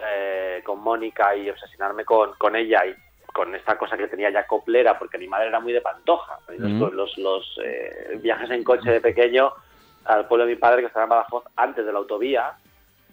eh, 0.00 0.60
con 0.64 0.78
Mónica 0.80 1.34
y 1.34 1.50
obsesionarme 1.50 2.04
con, 2.04 2.34
con 2.34 2.54
ella 2.54 2.84
y 2.86 2.94
con 3.32 3.54
esta 3.54 3.78
cosa 3.78 3.96
que 3.96 4.08
tenía 4.08 4.30
ya 4.30 4.46
coplera, 4.46 4.98
porque 4.98 5.18
mi 5.18 5.28
madre 5.28 5.48
era 5.48 5.60
muy 5.60 5.72
de 5.72 5.80
pantoja. 5.80 6.38
Los-. 6.56 6.92
Los, 6.92 7.18
los, 7.18 7.60
eh, 7.64 8.18
viajes 8.20 8.50
en 8.50 8.64
coche 8.64 8.90
de 8.90 9.00
pequeño 9.00 9.52
al 10.04 10.26
pueblo 10.26 10.46
de 10.46 10.54
mi 10.54 10.58
padre, 10.58 10.80
que 10.80 10.86
estaba 10.86 11.04
en 11.04 11.10
Badajoz, 11.10 11.44
antes 11.56 11.84
de 11.84 11.92
la 11.92 11.98
autovía, 11.98 12.52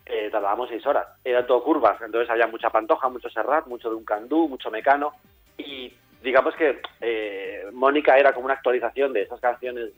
eh, 0.06 0.30
tardábamos 0.32 0.70
seis 0.70 0.86
horas. 0.86 1.08
Eran 1.24 1.46
todo 1.46 1.64
curvas, 1.64 2.02
entonces 2.02 2.30
había 2.30 2.48
mucha 2.48 2.70
pantoja, 2.70 3.10
mucho 3.10 3.30
serrat, 3.30 3.68
mucho 3.68 3.90
de 3.90 3.96
un 3.96 4.06
candú, 4.06 4.48
mucho 4.48 4.72
mecano. 4.72 5.14
Y 5.58 5.92
digamos 6.24 6.56
que 6.56 6.82
eh, 7.02 7.66
Mónica 7.74 8.18
era 8.18 8.34
como 8.34 8.46
una 8.46 8.56
actualización 8.56 9.14
de 9.14 9.24
esas 9.24 9.40
canciones 9.40 9.92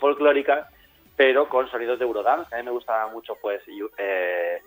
folclóricas, 0.00 0.68
pero 1.16 1.48
con 1.48 1.68
sonidos 1.70 1.98
de 1.98 2.04
Eurodance. 2.04 2.54
A 2.54 2.58
mí 2.58 2.64
me 2.64 2.70
gustaba 2.70 3.10
mucho, 3.12 3.36
pues, 3.40 3.62
eh, 3.98 4.60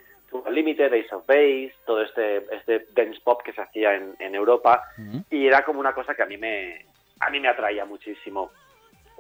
Limited, 0.52 0.94
Ace 0.94 1.14
of 1.16 1.26
Base, 1.26 1.74
todo 1.86 2.02
este, 2.02 2.46
este 2.56 2.88
dance 2.94 3.20
pop 3.24 3.42
que 3.44 3.54
se 3.54 3.62
hacía 3.62 3.96
en, 3.96 4.16
en 4.20 4.36
Europa, 4.36 4.84
y 5.30 5.48
era 5.48 5.64
como 5.64 5.80
una 5.80 5.94
cosa 5.94 6.14
que 6.16 6.24
a 6.24 6.26
mí 6.28 6.38
me, 6.38 6.86
a 7.20 7.30
mí 7.30 7.40
me 7.40 7.48
atraía 7.50 7.86
muchísimo. 7.86 8.52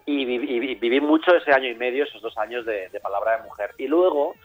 Y 0.05 0.25
viví, 0.25 0.55
y 0.55 0.75
viví 0.75 0.99
mucho 1.01 1.35
ese 1.35 1.51
año 1.51 1.67
y 1.69 1.75
medio, 1.75 2.03
esos 2.03 2.21
dos 2.21 2.37
años 2.37 2.65
de, 2.65 2.89
de 2.89 2.99
Palabra 2.99 3.37
de 3.37 3.43
Mujer. 3.43 3.71
Y 3.77 3.87
luego, 3.87 4.35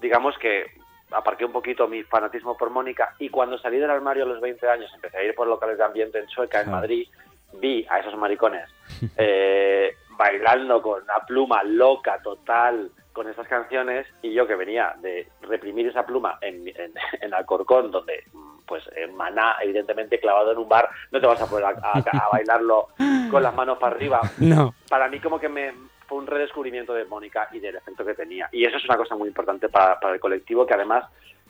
digamos 0.00 0.36
que 0.38 0.66
aparqué 1.10 1.44
un 1.46 1.52
poquito 1.52 1.88
mi 1.88 2.02
fanatismo 2.02 2.56
por 2.58 2.68
Mónica 2.68 3.14
y 3.18 3.30
cuando 3.30 3.56
salí 3.58 3.78
del 3.78 3.90
armario 3.90 4.24
a 4.24 4.26
los 4.26 4.40
20 4.42 4.68
años 4.68 4.90
empecé 4.94 5.16
a 5.16 5.24
ir 5.24 5.34
por 5.34 5.46
locales 5.46 5.78
de 5.78 5.84
ambiente 5.84 6.18
en 6.18 6.26
Chueca, 6.26 6.58
en 6.60 6.64
Claro. 6.66 6.80
Madrid, 6.80 7.08
vi 7.54 7.86
a 7.88 8.00
esos 8.00 8.14
maricones 8.18 8.68
eh, 9.16 9.94
bailando 10.18 10.82
con 10.82 11.02
una 11.04 11.20
pluma 11.26 11.62
loca 11.62 12.20
total 12.22 12.90
con 13.12 13.28
esas 13.28 13.48
canciones 13.48 14.06
y 14.22 14.32
yo 14.34 14.46
que 14.46 14.54
venía 14.54 14.94
de 15.00 15.26
reprimir 15.42 15.86
esa 15.88 16.04
pluma 16.04 16.38
en, 16.42 16.68
en, 16.68 16.92
en 17.22 17.34
Alcorcón, 17.34 17.90
donde 17.90 18.24
mm, 18.32 18.58
pues 18.66 18.84
en 18.94 19.16
Maná, 19.16 19.56
evidentemente 19.62 20.20
clavado 20.20 20.52
en 20.52 20.58
un 20.58 20.68
bar, 20.68 20.88
no 21.10 21.20
te 21.20 21.26
vas 21.26 21.40
a 21.40 21.46
poner 21.48 21.64
a, 21.64 21.68
a- 21.82 21.98
a 22.26 22.28
bailarlo 22.32 22.88
con 23.30 23.42
las 23.42 23.54
manos 23.54 23.78
para 23.78 23.96
arriba. 23.96 24.20
No. 24.38 24.74
Para 24.90 25.08
mí 25.08 25.20
como 25.20 25.40
que 25.40 25.48
me 25.48 25.72
fue 26.06 26.18
un 26.18 26.26
redescubrimiento 26.26 26.92
de 26.94 27.04
Mónica 27.04 27.48
y 27.52 27.60
del 27.60 27.76
efecto 27.76 28.04
que 28.04 28.14
tenía. 28.14 28.48
Y 28.52 28.64
eso 28.64 28.76
es 28.78 28.84
una 28.84 28.96
cosa 28.96 29.14
muy 29.14 29.28
importante 29.28 29.68
para, 29.68 29.98
para 30.00 30.14
el 30.14 30.20
colectivo, 30.20 30.66
que 30.66 30.74
además 30.74 31.04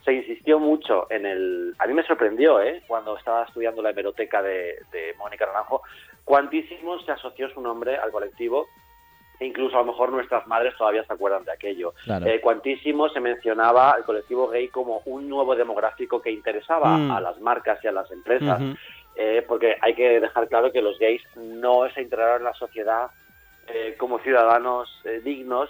se 0.08 0.14
insistió 0.14 0.58
mucho 0.58 1.06
en 1.10 1.26
el... 1.26 1.74
A 1.78 1.86
mí 1.86 1.92
me 1.92 2.02
sorprendió, 2.02 2.62
¿eh? 2.62 2.82
Cuando 2.86 3.18
estaba 3.18 3.44
estudiando 3.44 3.82
la 3.82 3.90
hemeroteca 3.90 4.40
de, 4.40 4.78
de 4.90 5.14
Mónica 5.18 5.44
Naranjo, 5.44 5.82
cuantísimo 6.24 6.98
se 7.00 7.12
asoció 7.12 7.50
su 7.50 7.60
nombre 7.60 7.98
al 7.98 8.10
colectivo 8.10 8.68
e 9.38 9.44
incluso 9.44 9.76
a 9.76 9.80
lo 9.80 9.92
mejor 9.92 10.10
nuestras 10.10 10.46
madres 10.46 10.74
todavía 10.78 11.04
se 11.04 11.12
acuerdan 11.12 11.44
de 11.44 11.52
aquello. 11.52 11.92
Claro. 12.04 12.24
Eh, 12.24 12.40
cuantísimo 12.40 13.10
se 13.10 13.20
mencionaba 13.20 13.96
el 13.98 14.04
colectivo 14.04 14.48
gay 14.48 14.68
como 14.68 15.02
un 15.04 15.28
nuevo 15.28 15.54
demográfico 15.54 16.22
que 16.22 16.30
interesaba 16.30 16.96
Mm. 16.96 17.10
a 17.10 17.20
las 17.20 17.38
marcas 17.40 17.78
y 17.84 17.88
a 17.88 17.92
las 17.92 18.10
empresas, 18.10 18.62
eh, 19.14 19.44
porque 19.46 19.76
hay 19.82 19.94
que 19.94 20.20
dejar 20.20 20.48
claro 20.48 20.72
que 20.72 20.80
los 20.80 20.98
gays 20.98 21.22
no 21.36 21.86
se 21.90 22.00
integraron 22.00 22.38
en 22.38 22.44
la 22.44 22.54
sociedad 22.54 23.10
eh, 23.66 23.94
como 23.98 24.18
ciudadanos 24.20 24.88
dignos, 25.22 25.68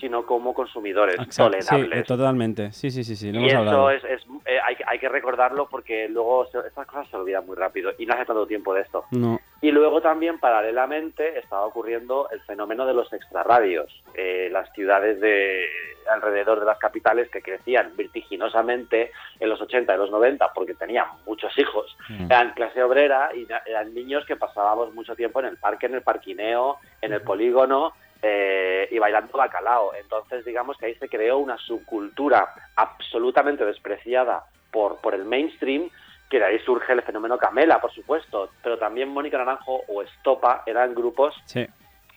sino 0.00 0.24
como 0.26 0.54
consumidores 0.54 1.16
Exacto, 1.16 1.50
tolerables. 1.58 2.06
totalmente. 2.06 2.72
Sí, 2.72 2.90
sí, 2.90 3.04
sí, 3.04 3.14
sí, 3.16 3.30
lo 3.30 3.40
Y 3.40 3.42
hemos 3.42 3.52
eso 3.52 3.58
hablado. 3.58 3.90
es, 3.90 4.04
es- 4.04 4.26
eh, 4.46 4.58
hay, 4.66 4.74
que- 4.76 4.84
hay 4.86 4.98
que 4.98 5.08
recordarlo 5.08 5.68
porque 5.68 6.08
luego 6.08 6.46
se- 6.46 6.58
estas 6.66 6.86
cosas 6.86 7.06
se 7.08 7.16
olvidan 7.16 7.46
muy 7.46 7.56
rápido 7.56 7.92
y 7.98 8.06
no 8.06 8.14
hace 8.14 8.24
tanto 8.24 8.46
tiempo 8.46 8.72
de 8.74 8.80
esto. 8.82 9.04
No. 9.10 9.38
Y 9.60 9.70
luego 9.72 10.00
también, 10.00 10.38
paralelamente, 10.40 11.38
estaba 11.38 11.66
ocurriendo 11.66 12.28
el 12.30 12.40
fenómeno 12.42 12.86
de 12.86 12.94
los 12.94 13.12
extrarradios. 13.12 14.02
Eh, 14.14 14.48
las 14.50 14.72
ciudades 14.72 15.20
de 15.20 15.66
alrededor 16.10 16.58
de 16.60 16.66
las 16.66 16.78
capitales 16.78 17.28
que 17.30 17.42
crecían 17.42 17.92
vertiginosamente 17.96 19.12
en 19.38 19.48
los 19.48 19.60
80 19.60 19.94
y 19.94 19.98
los 19.98 20.10
90 20.10 20.52
porque 20.54 20.74
tenían 20.74 21.06
muchos 21.26 21.56
hijos. 21.58 21.96
Mm. 22.08 22.24
Eran 22.26 22.52
clase 22.54 22.82
obrera 22.82 23.30
y 23.34 23.46
eran 23.66 23.94
niños 23.94 24.24
que 24.26 24.36
pasábamos 24.36 24.94
mucho 24.94 25.14
tiempo 25.14 25.40
en 25.40 25.46
el 25.46 25.56
parque, 25.58 25.86
en 25.86 25.94
el 25.94 26.02
parquineo, 26.02 26.78
en 27.02 27.12
el 27.12 27.20
polígono 27.22 27.92
eh, 28.22 28.88
y 28.90 28.98
bailando 28.98 29.36
bacalao. 29.36 29.94
Entonces, 29.94 30.44
digamos 30.44 30.76
que 30.76 30.86
ahí 30.86 30.94
se 30.96 31.08
creó 31.08 31.38
una 31.38 31.56
subcultura 31.58 32.52
absolutamente 32.76 33.64
despreciada 33.64 34.44
por, 34.70 35.00
por 35.00 35.14
el 35.14 35.24
mainstream, 35.24 35.90
que 36.28 36.38
de 36.38 36.44
ahí 36.44 36.58
surge 36.60 36.92
el 36.92 37.02
fenómeno 37.02 37.38
Camela, 37.38 37.80
por 37.80 37.92
supuesto, 37.92 38.50
pero 38.62 38.78
también 38.78 39.08
Mónica 39.08 39.38
Naranjo 39.38 39.82
o 39.88 40.02
Estopa 40.02 40.62
eran 40.66 40.94
grupos 40.94 41.34
Sí. 41.46 41.66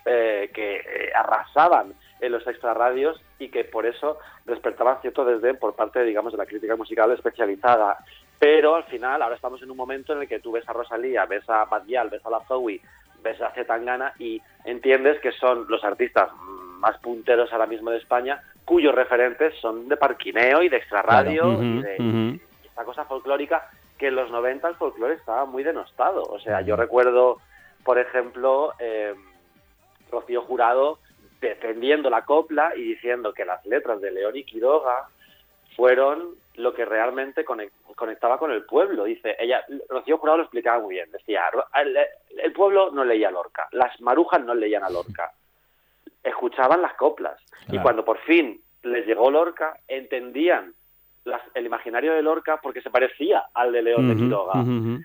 eh, 0.05 0.51
que 0.53 0.75
eh, 0.75 1.11
arrasaban 1.15 1.93
en 2.21 2.31
los 2.31 2.45
extrarradios 2.47 3.19
y 3.39 3.49
que 3.49 3.63
por 3.65 3.85
eso 3.85 4.17
despertaban 4.45 5.01
cierto 5.01 5.25
desdén 5.25 5.57
por 5.57 5.75
parte, 5.75 6.03
digamos, 6.03 6.31
de 6.31 6.37
la 6.37 6.45
crítica 6.45 6.75
musical 6.75 7.11
especializada. 7.11 7.97
Pero 8.39 8.75
al 8.75 8.83
final, 8.85 9.21
ahora 9.21 9.35
estamos 9.35 9.61
en 9.61 9.71
un 9.71 9.77
momento 9.77 10.13
en 10.13 10.21
el 10.21 10.27
que 10.27 10.39
tú 10.39 10.51
ves 10.51 10.67
a 10.69 10.73
Rosalía, 10.73 11.25
ves 11.25 11.49
a 11.49 11.65
Bad 11.65 11.85
Gyal, 11.85 12.09
ves 12.09 12.25
a 12.25 12.29
La 12.29 12.41
Zoe, 12.47 12.81
ves 13.23 13.41
a 13.41 13.51
Zetangana 13.51 14.13
y 14.19 14.41
entiendes 14.65 15.19
que 15.21 15.31
son 15.31 15.65
los 15.69 15.83
artistas 15.83 16.29
más 16.79 16.97
punteros 16.99 17.51
ahora 17.51 17.65
mismo 17.65 17.89
de 17.91 17.97
España, 17.97 18.43
cuyos 18.65 18.93
referentes 18.93 19.55
son 19.61 19.87
de 19.87 19.97
parquineo 19.97 20.61
y 20.61 20.69
de 20.69 20.77
extrarradio 20.77 21.63
y 21.63 21.81
de 21.81 21.95
y 21.99 22.67
esta 22.67 22.83
cosa 22.83 23.05
folclórica 23.05 23.69
que 23.97 24.07
en 24.07 24.15
los 24.15 24.29
90 24.29 24.67
el 24.67 24.75
folclore 24.75 25.15
estaba 25.15 25.45
muy 25.45 25.63
denostado. 25.63 26.23
O 26.23 26.39
sea, 26.39 26.61
yo 26.61 26.75
recuerdo, 26.75 27.39
por 27.83 27.99
ejemplo, 27.99 28.73
eh, 28.79 29.13
Rocío 30.11 30.41
Jurado 30.41 30.99
defendiendo 31.39 32.09
la 32.09 32.23
copla 32.25 32.73
y 32.75 32.81
diciendo 32.81 33.33
que 33.33 33.45
las 33.45 33.65
letras 33.65 34.01
de 34.01 34.11
León 34.11 34.35
y 34.35 34.43
Quiroga 34.43 35.07
fueron 35.75 36.35
lo 36.55 36.73
que 36.73 36.85
realmente 36.85 37.43
conec- 37.45 37.71
conectaba 37.95 38.37
con 38.37 38.51
el 38.51 38.63
pueblo. 38.65 39.05
Dice, 39.05 39.35
ella, 39.39 39.63
Rocío 39.89 40.17
Jurado 40.17 40.37
lo 40.37 40.43
explicaba 40.43 40.79
muy 40.81 40.95
bien. 40.95 41.11
Decía, 41.11 41.49
"Ro- 41.51 41.65
el, 41.75 41.97
el 42.37 42.53
pueblo 42.53 42.91
no 42.91 43.03
leía 43.03 43.29
a 43.29 43.31
Lorca, 43.31 43.67
las 43.71 43.99
marujas 44.01 44.43
no 44.43 44.53
leían 44.53 44.83
a 44.83 44.89
Lorca, 44.89 45.31
escuchaban 46.23 46.81
las 46.81 46.93
coplas. 46.95 47.39
Y 47.69 47.77
cuando 47.81 48.05
por 48.05 48.17
fin 48.19 48.61
les 48.83 49.05
llegó 49.05 49.31
Lorca, 49.31 49.77
entendían 49.87 50.73
las- 51.25 51.41
el 51.53 51.65
imaginario 51.65 52.13
de 52.13 52.21
Lorca 52.21 52.59
porque 52.61 52.81
se 52.81 52.89
parecía 52.89 53.45
al 53.53 53.71
de 53.71 53.81
León 53.81 54.07
de 54.09 54.15
Quiroga. 54.15 54.53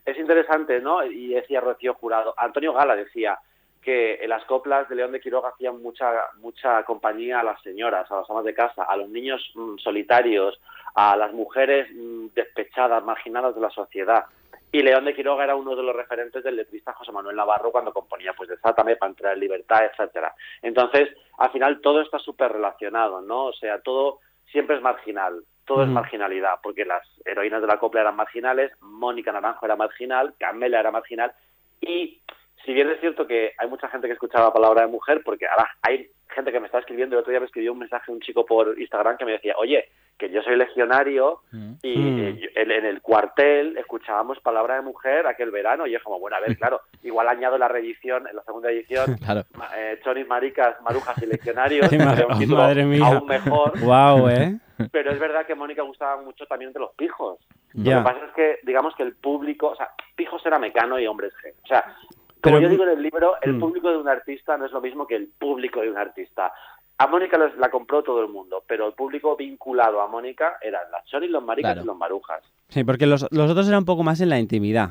Es 0.05 0.19
interesante, 0.19 0.81
¿no? 0.81 1.05
Y 1.05 1.28
decía 1.35 1.61
Rocío 1.61 1.95
Jurado, 1.95 2.35
Antonio 2.37 2.73
Gala 2.73 2.97
decía 2.97 3.38
que 3.81 4.17
en 4.17 4.28
las 4.31 4.45
coplas 4.45 4.88
de 4.88 4.97
León 4.97 5.12
de 5.12 5.21
Quiroga 5.21 5.50
hacían 5.50 5.81
mucha 5.81 6.12
mucha 6.38 6.83
compañía 6.83 7.40
a 7.40 7.45
las 7.45 7.62
señoras, 7.62 8.11
a 8.11 8.17
las 8.17 8.28
amas 8.31 8.45
de 8.45 8.52
casa, 8.55 8.83
a 8.83 8.97
los 8.97 9.09
niños 9.09 9.49
mm, 9.55 9.76
solitarios, 9.78 10.61
a 10.95 11.16
las 11.16 11.33
mujeres 11.33 11.88
mm, 11.95 12.28
despechadas, 12.35 13.04
marginadas 13.04 13.54
de 13.54 13.61
la 13.61 13.71
sociedad. 13.71 14.25
Y 14.71 14.83
León 14.83 15.07
de 15.07 15.14
Quiroga 15.14 15.45
era 15.45 15.57
uno 15.57 15.75
de 15.75 15.83
los 15.83 15.97
referentes 15.97 16.45
del 16.45 16.57
letrista 16.57 16.92
José 16.92 17.11
Manuel 17.11 17.37
Navarro 17.37 17.73
cuando 17.73 17.92
componía 17.92 18.35
pues 18.35 18.50
Desátame, 18.50 18.97
para 18.97 19.11
entrar 19.11 19.35
en 19.35 19.40
libertad, 19.40 19.85
etcétera. 19.85 20.35
Entonces, 20.61 21.09
al 21.38 21.50
final 21.50 21.80
todo 21.80 22.02
está 22.02 22.18
súper 22.18 22.52
relacionado, 22.52 23.23
¿no? 23.23 23.47
O 23.47 23.52
sea, 23.54 23.80
todo 23.80 24.18
siempre 24.50 24.76
es 24.76 24.83
marginal, 24.83 25.42
todo 25.64 25.83
es 25.83 25.88
marginalidad, 25.88 26.61
porque 26.62 26.85
las 26.85 27.02
heroínas 27.25 27.61
de 27.61 27.66
la 27.66 27.78
copla 27.78 28.00
eran 28.00 28.16
marginales, 28.16 28.73
Mónica 28.80 29.33
Naranjo 29.33 29.66
era 29.66 29.76
marginal, 29.76 30.35
Camela 30.38 30.80
era 30.80 30.90
marginal, 30.90 31.33
y 31.80 32.21
si 32.65 32.73
bien 32.75 32.91
es 32.91 33.00
cierto 33.00 33.27
que 33.27 33.53
hay 33.59 33.69
mucha 33.69 33.88
gente 33.88 34.07
que 34.07 34.12
escuchaba 34.15 34.47
la 34.47 34.53
palabra 34.53 34.83
de 34.83 34.88
mujer, 34.88 35.23
porque 35.25 35.47
ahora 35.47 35.69
hay 35.83 36.09
gente 36.29 36.53
que 36.53 36.61
me 36.61 36.67
está 36.67 36.79
escribiendo, 36.79 37.17
el 37.17 37.21
otro 37.21 37.31
día 37.31 37.41
me 37.41 37.47
escribió 37.47 37.73
un 37.73 37.79
mensaje 37.79 38.12
un 38.12 38.21
chico 38.21 38.45
por 38.45 38.79
Instagram 38.79 39.17
que 39.17 39.25
me 39.25 39.33
decía, 39.33 39.55
oye, 39.59 39.88
que 40.19 40.31
yo 40.31 40.43
soy 40.43 40.57
legionario 40.57 41.41
Mm. 41.53 41.73
y 41.83 41.97
Mm. 41.97 42.19
eh, 42.21 42.50
en, 42.57 42.71
en 42.73 42.85
el 42.85 43.00
cuartel 43.00 43.77
escuchábamos 43.79 44.38
palabra 44.41 44.75
de 44.75 44.83
mujer 44.83 45.27
aquel 45.27 45.50
verano 45.50 45.87
y 45.87 45.95
es 45.95 46.03
como, 46.03 46.19
bueno, 46.21 46.37
a 46.37 46.41
ver, 46.41 46.57
claro, 46.59 46.81
igual 47.03 47.29
añado 47.29 47.57
la 47.59 47.69
reedición, 47.69 48.27
en 48.29 48.37
la 48.37 48.43
segunda 48.43 48.71
edición, 48.71 49.17
Claro. 49.25 49.45
eh, 49.77 49.99
chonis, 50.05 50.27
maricas, 50.27 50.81
marujas 50.83 51.17
y 51.23 51.27
legionarios, 51.27 51.88
un 51.93 52.38
título 52.38 52.59
madre 52.59 52.85
mía. 52.85 53.07
aún 53.07 53.27
mejor, 53.27 53.79
Wow, 53.81 54.29
¿eh? 54.29 54.59
pero 54.93 55.11
es 55.12 55.19
verdad 55.19 55.47
que 55.47 55.55
Mónica 55.55 55.83
gustaba 55.83 56.21
mucho 56.23 56.47
también 56.47 56.73
de 56.73 56.81
los 56.81 56.93
pijos. 56.95 57.38
Ya. 57.75 57.97
Lo 57.97 57.99
que 58.05 58.05
pasa 58.12 58.27
es 58.27 58.33
que, 58.33 58.59
digamos 58.65 58.95
que 58.97 59.03
el 59.03 59.15
público, 59.17 59.69
o 59.69 59.77
sea, 59.77 59.91
pijos 60.17 60.45
era 60.47 60.59
Mecano 60.59 60.99
y 60.99 61.07
hombres 61.07 61.33
G. 61.43 61.53
O 61.65 61.67
sea, 61.67 61.97
como 62.42 62.57
Pero- 62.57 62.61
yo 62.61 62.68
digo 62.68 62.85
en 62.85 62.90
el 62.90 63.02
libro, 63.02 63.35
el 63.42 63.54
Mm. 63.54 63.61
público 63.61 63.90
de 63.90 63.97
un 63.99 64.09
artista 64.09 64.57
no 64.57 64.66
es 64.66 64.73
lo 64.73 64.80
mismo 64.80 65.07
que 65.07 65.16
el 65.16 65.28
público 65.28 65.80
de 65.80 65.90
un 65.90 65.97
artista. 65.99 66.52
A 67.00 67.07
Mónica 67.07 67.38
la 67.59 67.71
compró 67.71 68.02
todo 68.02 68.21
el 68.23 68.28
mundo, 68.28 68.64
pero 68.66 68.87
el 68.88 68.92
público 68.95 69.37
vinculado 69.37 70.00
a 70.00 70.09
Mónica 70.09 70.59
eran 70.61 70.90
las 70.90 71.04
chonis, 71.07 71.30
los 71.30 71.42
maricas 71.45 71.73
Claro. 71.75 71.83
y 71.85 71.87
los 71.87 71.97
marujas. 71.97 72.42
Sí, 72.68 72.83
porque 72.85 73.07
los, 73.07 73.26
los 73.30 73.50
otros 73.50 73.68
eran 73.68 73.80
un 73.80 73.85
poco 73.85 74.02
más 74.02 74.21
en 74.21 74.28
la 74.30 74.38
intimidad. 74.40 74.90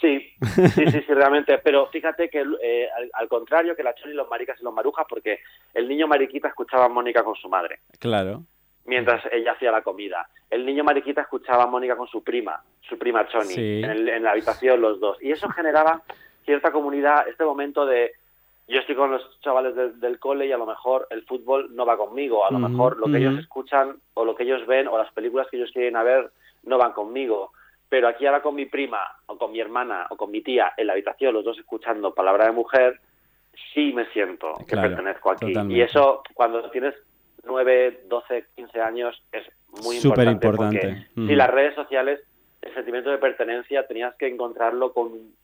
Sí, 0.00 0.20
sí, 0.74 0.86
sí, 0.90 1.00
sí, 1.06 1.14
realmente. 1.14 1.58
Pero 1.58 1.86
fíjate 1.86 2.28
que 2.28 2.44
eh, 2.62 2.88
al, 2.96 3.10
al 3.14 3.28
contrario 3.28 3.74
que 3.74 3.82
la 3.82 3.94
chonis, 3.94 4.14
los 4.14 4.28
maricas 4.28 4.60
y 4.60 4.64
los 4.64 4.72
marujas, 4.74 5.06
porque 5.08 5.40
el 5.72 5.88
niño 5.88 6.06
mariquita 6.06 6.48
escuchaba 6.48 6.84
a 6.86 6.88
Mónica 6.88 7.22
con 7.24 7.34
su 7.36 7.48
madre. 7.48 7.80
Claro. 7.98 8.42
Mientras 8.86 9.22
ella 9.32 9.52
hacía 9.52 9.70
la 9.70 9.82
comida. 9.82 10.28
El 10.50 10.64
niño 10.66 10.84
mariquita 10.84 11.22
escuchaba 11.22 11.64
a 11.64 11.66
Mónica 11.66 11.96
con 11.96 12.06
su 12.08 12.22
prima, 12.22 12.62
su 12.82 12.98
prima 12.98 13.26
Choni, 13.28 13.54
Sí. 13.54 13.80
en, 13.82 13.90
el- 13.90 14.08
en 14.08 14.22
la 14.22 14.32
habitación 14.32 14.80
los 14.80 15.00
dos. 15.00 15.16
Y 15.22 15.30
eso 15.32 15.48
generaba 15.48 16.02
cierta 16.44 16.70
comunidad, 16.72 17.26
este 17.28 17.44
momento 17.44 17.86
de 17.86 18.12
yo 18.66 18.80
estoy 18.80 18.94
con 18.94 19.10
los 19.10 19.40
chavales 19.40 19.74
del- 19.74 20.00
del 20.00 20.18
cole 20.18 20.46
y 20.46 20.52
a 20.52 20.56
lo 20.58 20.64
mejor 20.66 21.06
el 21.10 21.22
fútbol 21.24 21.74
no 21.74 21.84
va 21.84 21.96
conmigo, 21.98 22.46
a 22.46 22.50
lo 22.50 22.58
mejor 22.58 22.96
lo 22.98 23.06
que 23.06 23.18
ellos 23.18 23.38
escuchan 23.38 23.96
o 24.14 24.24
lo 24.24 24.34
que 24.34 24.44
ellos 24.44 24.66
ven 24.66 24.88
o 24.88 24.96
las 24.96 25.12
películas 25.12 25.48
que 25.50 25.56
ellos 25.58 25.70
quieren 25.72 25.96
a 25.96 26.02
ver 26.02 26.30
no 26.62 26.78
van 26.78 26.92
conmigo. 26.92 27.52
Pero 27.90 28.08
aquí 28.08 28.24
ahora 28.26 28.40
con 28.42 28.54
mi 28.54 28.64
prima 28.66 29.00
o 29.26 29.36
con 29.36 29.52
mi 29.52 29.60
hermana 29.60 30.06
o 30.10 30.16
con 30.16 30.30
mi 30.30 30.40
tía 30.40 30.72
en 30.78 30.86
la 30.86 30.94
habitación, 30.94 31.34
los 31.34 31.44
dos 31.44 31.58
escuchando 31.58 32.14
palabra 32.14 32.46
de 32.46 32.52
mujer, 32.52 33.00
sí 33.74 33.92
me 33.92 34.06
siento 34.06 34.52
que 34.60 34.64
Claro, 34.72 34.88
pertenezco 34.88 35.30
aquí. 35.30 35.46
totalmente. 35.52 35.78
Y 35.78 35.82
eso 35.82 36.22
cuando 36.32 36.70
tienes 36.70 36.94
9, 37.46 38.04
12, 38.08 38.46
15 38.56 38.80
años 38.80 39.22
es 39.32 39.44
muy 39.84 39.96
Súper 39.96 40.28
importante. 40.28 41.08
Si 41.14 41.34
las 41.34 41.50
redes 41.50 41.74
sociales, 41.74 42.20
el 42.62 42.74
sentimiento 42.74 43.10
de 43.10 43.18
pertenencia 43.18 43.86
tenías 43.86 44.14
que 44.16 44.28
encontrarlo 44.28 44.92
con, 44.92 45.34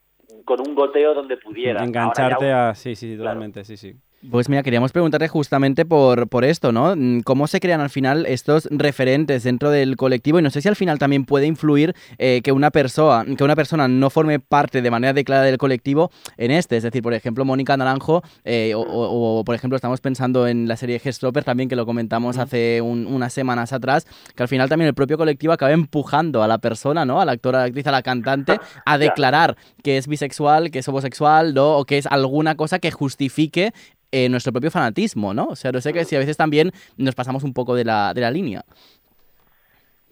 con 0.45 0.59
un 0.61 0.75
goteo 0.75 1.13
donde 1.13 1.37
pudieras. 1.37 1.83
Engancharte 1.83 2.45
ya 2.45 2.69
a... 2.69 2.75
Sí, 2.75 2.95
sí, 2.95 3.17
totalmente, 3.17 3.63
sí, 3.63 3.77
sí. 3.77 3.95
Pues 4.29 4.49
mira, 4.49 4.61
queríamos 4.61 4.91
preguntarte 4.91 5.27
justamente 5.27 5.83
por, 5.83 6.29
por 6.29 6.45
esto, 6.45 6.71
¿no? 6.71 6.95
Mm, 6.95 7.21
¿Cómo 7.21 7.47
se 7.47 7.59
crean 7.59 7.81
al 7.81 7.89
final 7.89 8.27
estos 8.27 8.67
referentes 8.69 9.41
dentro 9.43 9.71
del 9.71 9.97
colectivo? 9.97 10.37
Y 10.37 10.43
no 10.43 10.51
sé 10.51 10.61
si 10.61 10.67
al 10.67 10.75
final 10.75 10.99
también 10.99 11.25
puede 11.25 11.47
influir 11.47 11.95
eh, 12.19 12.41
que, 12.43 12.51
una 12.51 12.69
persona, 12.69 13.25
que 13.35 13.43
una 13.43 13.55
persona 13.55 13.87
no 13.87 14.11
forme 14.11 14.39
parte 14.39 14.83
de 14.83 14.91
manera 14.91 15.13
declarada 15.13 15.47
del 15.47 15.57
colectivo 15.57 16.11
en 16.37 16.51
este. 16.51 16.77
Es 16.77 16.83
decir, 16.83 17.01
por 17.01 17.15
ejemplo, 17.15 17.45
Mónica 17.45 17.75
Naranjo, 17.77 18.21
eh, 18.45 18.75
o, 18.75 18.81
o- 18.81 19.39
o, 19.39 19.43
por 19.43 19.55
ejemplo, 19.55 19.75
estamos 19.75 20.01
pensando 20.01 20.45
en 20.47 20.67
la 20.67 20.77
serie 20.77 20.99
Gestropper 20.99 21.43
también, 21.43 21.67
que 21.67 21.75
lo 21.75 21.87
comentamos 21.87 22.37
hace 22.37 22.79
un- 22.79 23.07
unas 23.07 23.33
semanas 23.33 23.73
atrás, 23.73 24.05
que 24.35 24.43
al 24.43 24.49
final 24.49 24.69
también 24.69 24.87
el 24.87 24.93
propio 24.93 25.17
colectivo 25.17 25.51
acaba 25.51 25.71
empujando 25.71 26.43
a 26.43 26.47
la 26.47 26.59
persona, 26.59 27.05
¿no? 27.05 27.19
A 27.21 27.25
la 27.25 27.31
actora, 27.31 27.57
a 27.57 27.61
la 27.61 27.67
actriz, 27.69 27.87
a 27.87 27.91
la 27.91 28.03
cantante, 28.03 28.59
a 28.85 28.99
declarar 28.99 29.57
que 29.81 29.97
es 29.97 30.05
bisexual, 30.05 30.69
que 30.69 30.77
es 30.77 30.87
homosexual, 30.87 31.55
¿no? 31.55 31.75
O 31.77 31.85
que 31.85 31.97
es 31.97 32.05
alguna 32.05 32.53
cosa 32.53 32.77
que 32.77 32.91
justifique 32.91 33.73
eh, 34.11 34.27
nuestro 34.29 34.51
propio 34.51 34.71
fanatismo, 34.71 35.33
¿no? 35.33 35.45
O 35.45 35.55
sea, 35.55 35.71
no 35.71 35.81
sé 35.81 35.93
que 35.93 36.03
si 36.05 36.15
a 36.15 36.19
veces 36.19 36.37
también 36.37 36.71
nos 36.97 37.15
pasamos 37.15 37.43
un 37.43 37.53
poco 37.53 37.75
de 37.75 37.85
la, 37.85 38.13
de 38.13 38.21
la 38.21 38.31
línea. 38.31 38.63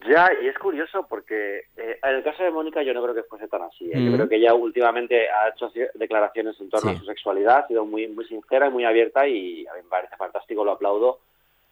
Ya, 0.08 0.30
y 0.42 0.48
es 0.48 0.58
curioso 0.58 1.06
porque 1.10 1.64
eh, 1.76 2.00
en 2.02 2.16
el 2.16 2.24
caso 2.24 2.42
de 2.42 2.52
Mónica 2.52 2.82
yo 2.82 2.94
no 2.94 3.02
creo 3.04 3.14
que 3.14 3.24
fuese 3.24 3.50
tan 3.50 3.64
así. 3.64 3.86
¿eh? 3.92 4.02
Yo 4.02 4.12
Mm. 4.12 4.14
creo 4.16 4.30
que 4.30 4.38
ella 4.38 4.54
últimamente 4.54 5.30
ha 5.30 5.50
hecho 5.50 5.70
declaraciones 5.96 6.60
en 6.62 6.70
torno 6.70 6.92
Sí. 6.92 6.96
a 6.96 7.00
su 7.00 7.06
sexualidad, 7.06 7.58
ha 7.60 7.68
sido 7.68 7.86
muy, 7.86 8.08
muy 8.08 8.26
sincera 8.26 8.68
y 8.68 8.72
muy 8.72 8.86
abierta 8.86 9.28
y 9.28 9.68
a 9.68 9.74
mí 9.74 9.82
me 9.84 9.90
parece 9.90 10.16
fantástico, 10.16 10.64
lo 10.64 10.72
aplaudo. 10.72 11.20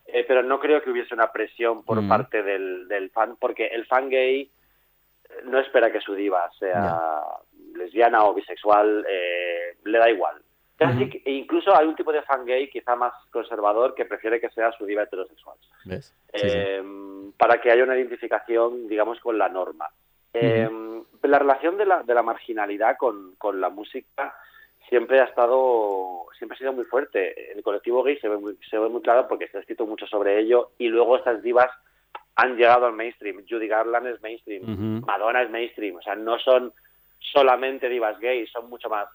Eh, 0.08 0.26
pero 0.28 0.44
no 0.44 0.60
creo 0.60 0.82
que 0.82 0.90
hubiese 0.90 1.14
una 1.14 1.32
presión 1.32 1.84
por 1.84 2.02
Mm. 2.02 2.08
parte 2.10 2.44
del, 2.44 2.88
del 2.90 3.10
fan, 3.12 3.38
porque 3.40 3.68
el 3.68 3.86
fan 3.86 4.10
gay 4.10 4.50
no 5.46 5.60
espera 5.60 5.92
que 5.92 6.02
su 6.02 6.14
diva 6.14 6.50
sea 6.60 7.22
lesbiana 7.76 8.26
o 8.26 8.34
bisexual, 8.34 9.06
eh, 9.10 9.76
le 9.86 9.98
da 10.00 10.10
igual. 10.10 10.36
Casi 10.78 11.24
e 11.26 11.32
incluso 11.32 11.76
hay 11.76 11.88
un 11.88 11.96
tipo 11.96 12.12
de 12.12 12.22
fan 12.22 12.46
gay 12.46 12.70
quizá 12.70 12.96
más 12.96 13.12
conservador 13.32 13.96
que 13.96 14.06
prefiere 14.06 14.40
que 14.40 14.50
sea 14.52 14.72
su 14.74 14.86
diva 14.86 15.04
heterosexual 15.04 15.58
¿Ves? 15.86 16.14
eh, 16.34 16.84
para 17.36 17.60
que 17.60 17.72
haya 17.72 17.84
una 17.84 17.98
identificación, 17.98 18.88
digamos, 18.88 19.20
con 19.20 19.38
la 19.40 19.50
norma. 19.50 19.90
Eh, 20.34 20.70
La 21.24 21.40
relación 21.40 21.78
de 21.78 21.86
la, 21.86 22.04
de 22.04 22.14
la 22.14 22.22
marginalidad 22.22 22.96
con, 22.96 23.36
con 23.38 23.60
la 23.60 23.70
música 23.70 24.36
siempre 24.88 25.20
ha 25.20 25.26
estado, 25.26 26.28
siempre 26.38 26.56
ha 26.56 26.60
sido 26.60 26.74
muy 26.74 26.86
fuerte. 26.86 27.52
El 27.52 27.64
colectivo 27.64 28.04
gay 28.04 28.18
se 28.20 28.30
ve 28.30 28.38
muy, 28.38 28.58
se 28.70 28.78
ve 28.78 28.88
muy 28.88 29.02
claro 29.02 29.28
porque 29.28 29.48
se 29.48 29.58
ha 29.58 29.62
escrito 29.62 29.86
mucho 29.86 30.06
sobre 30.06 30.40
ello 30.40 30.72
y 30.78 30.90
luego 30.90 31.18
estas 31.18 31.42
divas 31.42 31.70
han 32.36 32.56
llegado 32.56 32.86
al 32.86 32.94
mainstream. 32.94 33.44
Judy 33.50 33.68
Garland 33.68 34.08
es 34.08 34.22
mainstream. 34.22 35.02
Madonna 35.06 35.42
es 35.42 35.50
mainstream, 35.50 35.96
o 35.98 36.02
sea, 36.02 36.16
no 36.16 36.38
son 36.38 36.72
solamente 37.20 37.90
divas 37.90 38.20
gays, 38.20 38.52
son 38.52 38.70
mucho 38.70 38.90
más. 38.90 39.08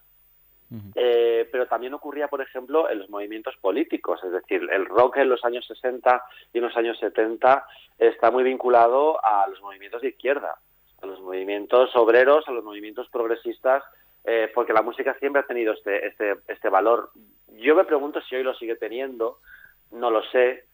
Eh, 0.94 1.48
pero 1.52 1.66
también 1.66 1.92
ocurría, 1.94 2.28
por 2.28 2.40
ejemplo, 2.40 2.88
en 2.88 2.98
los 2.98 3.10
movimientos 3.10 3.54
políticos, 3.60 4.20
es 4.24 4.32
decir, 4.32 4.66
el 4.70 4.86
rock 4.86 5.18
en 5.18 5.28
los 5.28 5.44
años 5.44 5.66
60 5.66 6.22
y 6.52 6.58
en 6.58 6.64
los 6.64 6.76
años 6.76 6.98
70 6.98 7.66
está 7.98 8.30
muy 8.30 8.42
vinculado 8.42 9.22
a 9.24 9.46
los 9.48 9.60
movimientos 9.60 10.00
de 10.02 10.08
izquierda, 10.08 10.56
a 11.02 11.06
los 11.06 11.20
movimientos 11.20 11.94
obreros, 11.94 12.48
a 12.48 12.52
los 12.52 12.64
movimientos 12.64 13.08
progresistas, 13.10 13.82
eh, 14.24 14.50
porque 14.54 14.72
la 14.72 14.82
música 14.82 15.14
siempre 15.18 15.40
ha 15.42 15.46
tenido 15.46 15.74
este, 15.74 16.06
este, 16.06 16.36
este 16.48 16.68
valor. 16.68 17.10
Yo 17.48 17.74
me 17.74 17.84
pregunto 17.84 18.20
si 18.22 18.36
hoy 18.36 18.42
lo 18.42 18.54
sigue 18.54 18.76
teniendo, 18.76 19.38
no 19.90 20.10
lo 20.10 20.22
sé. 20.30 20.64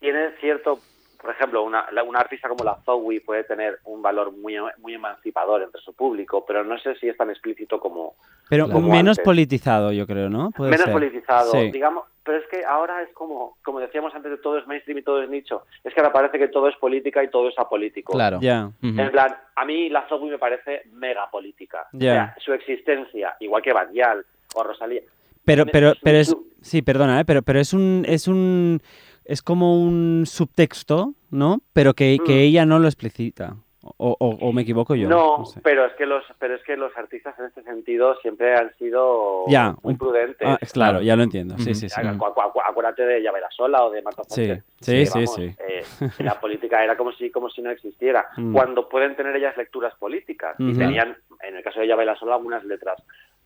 Tiene 0.00 0.32
cierto, 0.40 0.80
por 1.24 1.34
ejemplo, 1.34 1.62
una, 1.62 1.86
la- 1.90 2.02
una 2.04 2.20
artista 2.20 2.48
como 2.48 2.62
la 2.64 2.76
Zoe 2.84 3.20
puede 3.20 3.44
tener 3.44 3.78
un 3.84 4.02
valor 4.02 4.30
muy, 4.30 4.56
muy 4.78 4.94
emancipador 4.94 5.62
entre 5.62 5.80
su 5.80 5.94
público, 5.94 6.44
pero 6.46 6.62
no 6.62 6.78
sé 6.78 6.94
si 6.96 7.08
es 7.08 7.16
tan 7.16 7.30
explícito 7.30 7.80
como, 7.80 8.14
Pero 8.48 8.68
Como 8.68 8.88
menos 8.90 9.18
antes. 9.18 9.24
politizado, 9.24 9.90
yo 9.90 10.06
creo, 10.06 10.28
¿no? 10.28 10.50
Puede 10.50 10.70
menos 10.70 10.84
ser. 10.84 10.92
politizado, 10.92 11.50
Sí. 11.52 11.70
digamos, 11.70 12.04
pero 12.22 12.38
es 12.38 12.44
que 12.48 12.64
ahora 12.64 13.02
es 13.02 13.08
como, 13.14 13.56
como 13.64 13.80
decíamos 13.80 14.14
antes, 14.14 14.30
de 14.30 14.36
todo 14.38 14.58
es 14.58 14.66
mainstream 14.66 14.98
y 14.98 15.02
todo 15.02 15.22
es 15.22 15.28
nicho. 15.30 15.64
Es 15.82 15.92
que 15.94 16.00
ahora 16.00 16.12
parece 16.12 16.38
que 16.38 16.48
todo 16.48 16.68
es 16.68 16.76
política 16.76 17.24
y 17.24 17.28
todo 17.30 17.48
es 17.48 17.58
apolítico. 17.58 18.12
Claro. 18.12 18.38
Ya. 18.40 18.66
Ujú. 18.82 19.00
En 19.00 19.10
plan, 19.10 19.34
a 19.56 19.64
mí 19.64 19.88
la 19.88 20.06
Zoe 20.08 20.30
me 20.30 20.38
parece 20.38 20.82
mega 20.92 21.30
política. 21.30 21.86
Ya. 21.92 22.10
O 22.10 22.14
sea, 22.14 22.36
su 22.44 22.52
existencia, 22.52 23.34
igual 23.40 23.62
que 23.62 23.72
Badial 23.72 24.24
o 24.54 24.62
Rosalía. 24.62 25.02
Pero, 25.44 25.66
pero, 25.66 25.92
su- 25.94 26.00
pero 26.02 26.18
es, 26.18 26.28
su- 26.28 26.46
sí, 26.62 26.80
perdona, 26.82 27.20
¿eh? 27.20 27.24
pero, 27.26 27.42
pero 27.42 27.60
es 27.60 27.72
un, 27.74 28.04
es 28.08 28.28
un, 28.28 28.80
es 29.24 29.42
como 29.42 29.80
un 29.80 30.24
subtexto, 30.26 31.14
¿no? 31.30 31.60
Pero 31.72 31.94
que, 31.94 32.18
que 32.24 32.32
Mm. 32.34 32.38
ella 32.48 32.66
no 32.66 32.78
lo 32.78 32.86
explicita. 32.88 33.56
O, 33.98 34.16
o- 34.18 34.38
o 34.40 34.52
me 34.54 34.62
equivoco 34.62 34.94
yo. 34.94 35.10
no, 35.10 35.44
sé. 35.44 35.60
pero 35.62 35.84
es 35.84 35.92
que 35.92 36.06
los, 36.06 36.24
pero 36.38 36.54
es 36.54 36.62
que 36.64 36.74
los 36.74 36.96
artistas 36.96 37.38
en 37.38 37.44
este 37.44 37.62
sentido 37.64 38.16
siempre 38.22 38.54
han 38.54 38.74
sido 38.78 39.44
Ya, 39.46 39.76
muy 39.82 39.94
prudentes. 39.94 40.48
Ah, 40.48 40.58
claro, 40.72 41.02
ya 41.02 41.14
lo 41.16 41.22
entiendo. 41.22 41.58
Sí, 41.58 41.74
sí, 41.74 41.90
sí. 41.90 42.00
Acu- 42.00 42.16
acu- 42.16 42.50
acu- 42.50 42.62
Acuérdate 42.66 43.04
de 43.04 43.20
Llavera 43.20 43.50
Sola 43.50 43.84
o 43.84 43.90
de 43.90 44.00
Marta 44.00 44.22
Sí, 44.26 44.46
Sánchez. 44.46 44.64
sí, 44.80 45.04
sí, 45.04 45.12
vamos, 45.12 45.34
sí. 45.34 45.54
eh, 45.68 45.84
la 46.20 46.40
política 46.40 46.82
era 46.82 46.96
como 46.96 47.12
si, 47.12 47.30
como 47.30 47.50
si 47.50 47.60
no 47.60 47.68
existiera. 47.70 48.26
Mm. 48.38 48.54
Cuando 48.54 48.88
pueden 48.88 49.16
tener 49.16 49.36
ellas 49.36 49.54
lecturas 49.58 49.94
políticas. 49.96 50.56
Y 50.58 50.72
tenían, 50.72 51.14
en 51.42 51.56
el 51.56 51.62
caso 51.62 51.80
de 51.80 51.86
Llavera 51.86 52.16
Sola, 52.16 52.36
algunas 52.36 52.64
letras 52.64 53.02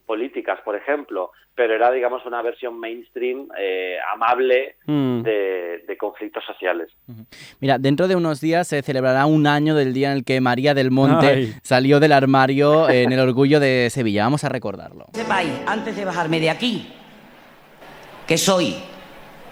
políticas, 0.09 0.59
por 0.65 0.75
ejemplo. 0.75 1.31
Pero 1.55 1.75
era, 1.75 1.93
digamos, 1.93 2.25
una 2.27 2.41
versión 2.43 2.81
mainstream 2.81 3.49
eh, 3.59 3.97
amable 4.15 4.77
Mm. 4.87 5.23
de, 5.23 5.85
de 5.87 5.97
conflictos 5.99 6.43
sociales. 6.47 6.89
Mira, 7.61 7.79
dentro 7.79 8.09
de 8.09 8.17
unos 8.17 8.41
días 8.41 8.67
se 8.67 8.81
celebrará 8.83 9.27
un 9.27 9.47
año 9.47 9.75
del 9.75 9.93
día 9.93 10.11
en 10.11 10.17
el 10.19 10.25
que 10.25 10.41
María 10.41 10.73
del 10.73 10.91
Monte 10.91 11.27
Ay. 11.27 11.55
salió 11.63 12.01
del 12.01 12.13
armario 12.13 12.89
en 12.89 13.13
el 13.13 13.21
orgullo 13.21 13.61
de 13.61 13.89
Sevilla. 13.91 14.25
Vamos 14.25 14.45
a 14.45 14.49
recordarlo. 14.49 15.07
sepáis, 15.13 15.51
antes 15.67 15.95
de 15.95 16.05
bajarme 16.05 16.41
de 16.41 16.49
aquí, 16.51 16.89
que 18.27 18.39
soy 18.39 18.77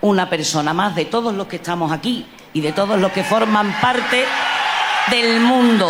una 0.00 0.28
persona 0.30 0.72
más 0.72 0.94
de 0.96 1.04
todos 1.06 1.34
los 1.34 1.46
que 1.48 1.56
estamos 1.56 1.92
aquí 1.92 2.24
y 2.54 2.60
de 2.62 2.72
todos 2.72 2.98
los 3.00 3.12
que 3.12 3.22
forman 3.24 3.72
parte 3.80 4.24
del 5.10 5.40
mundo. 5.40 5.86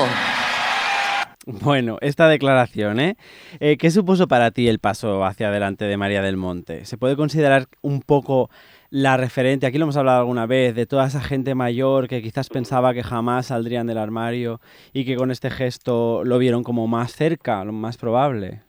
Bueno, 1.64 1.98
esta 2.00 2.28
declaración, 2.28 2.98
¿eh? 2.98 3.16
Eh, 3.60 3.76
¿Qué 3.78 3.90
supuso 3.90 4.26
para 4.26 4.50
ti 4.50 4.68
el 4.68 4.80
paso 4.80 5.24
hacia 5.24 5.48
adelante 5.48 5.84
de 5.84 5.96
María 5.96 6.20
del 6.20 6.36
Monte? 6.36 6.84
¿Se 6.84 6.98
puede 6.98 7.14
considerar 7.16 7.66
un 7.82 8.02
poco 8.02 8.50
la 8.90 9.16
referente, 9.16 9.66
aquí 9.66 9.78
lo 9.78 9.84
hemos 9.84 9.96
hablado 9.96 10.20
alguna 10.20 10.46
vez, 10.46 10.74
de 10.74 10.86
toda 10.86 11.06
esa 11.06 11.20
gente 11.20 11.54
mayor 11.56 12.06
que 12.08 12.22
quizás 12.22 12.48
pensaba 12.48 12.94
que 12.94 13.02
jamás 13.02 13.46
saldrían 13.46 13.86
del 13.88 13.98
armario 13.98 14.60
y 14.92 15.04
que 15.04 15.16
con 15.16 15.30
este 15.32 15.50
gesto 15.50 16.22
lo 16.24 16.38
vieron 16.38 16.62
como 16.62 16.86
más 16.86 17.12
cerca, 17.12 17.64
lo 17.64 17.72
más 17.72 17.96
probable? 17.96 18.62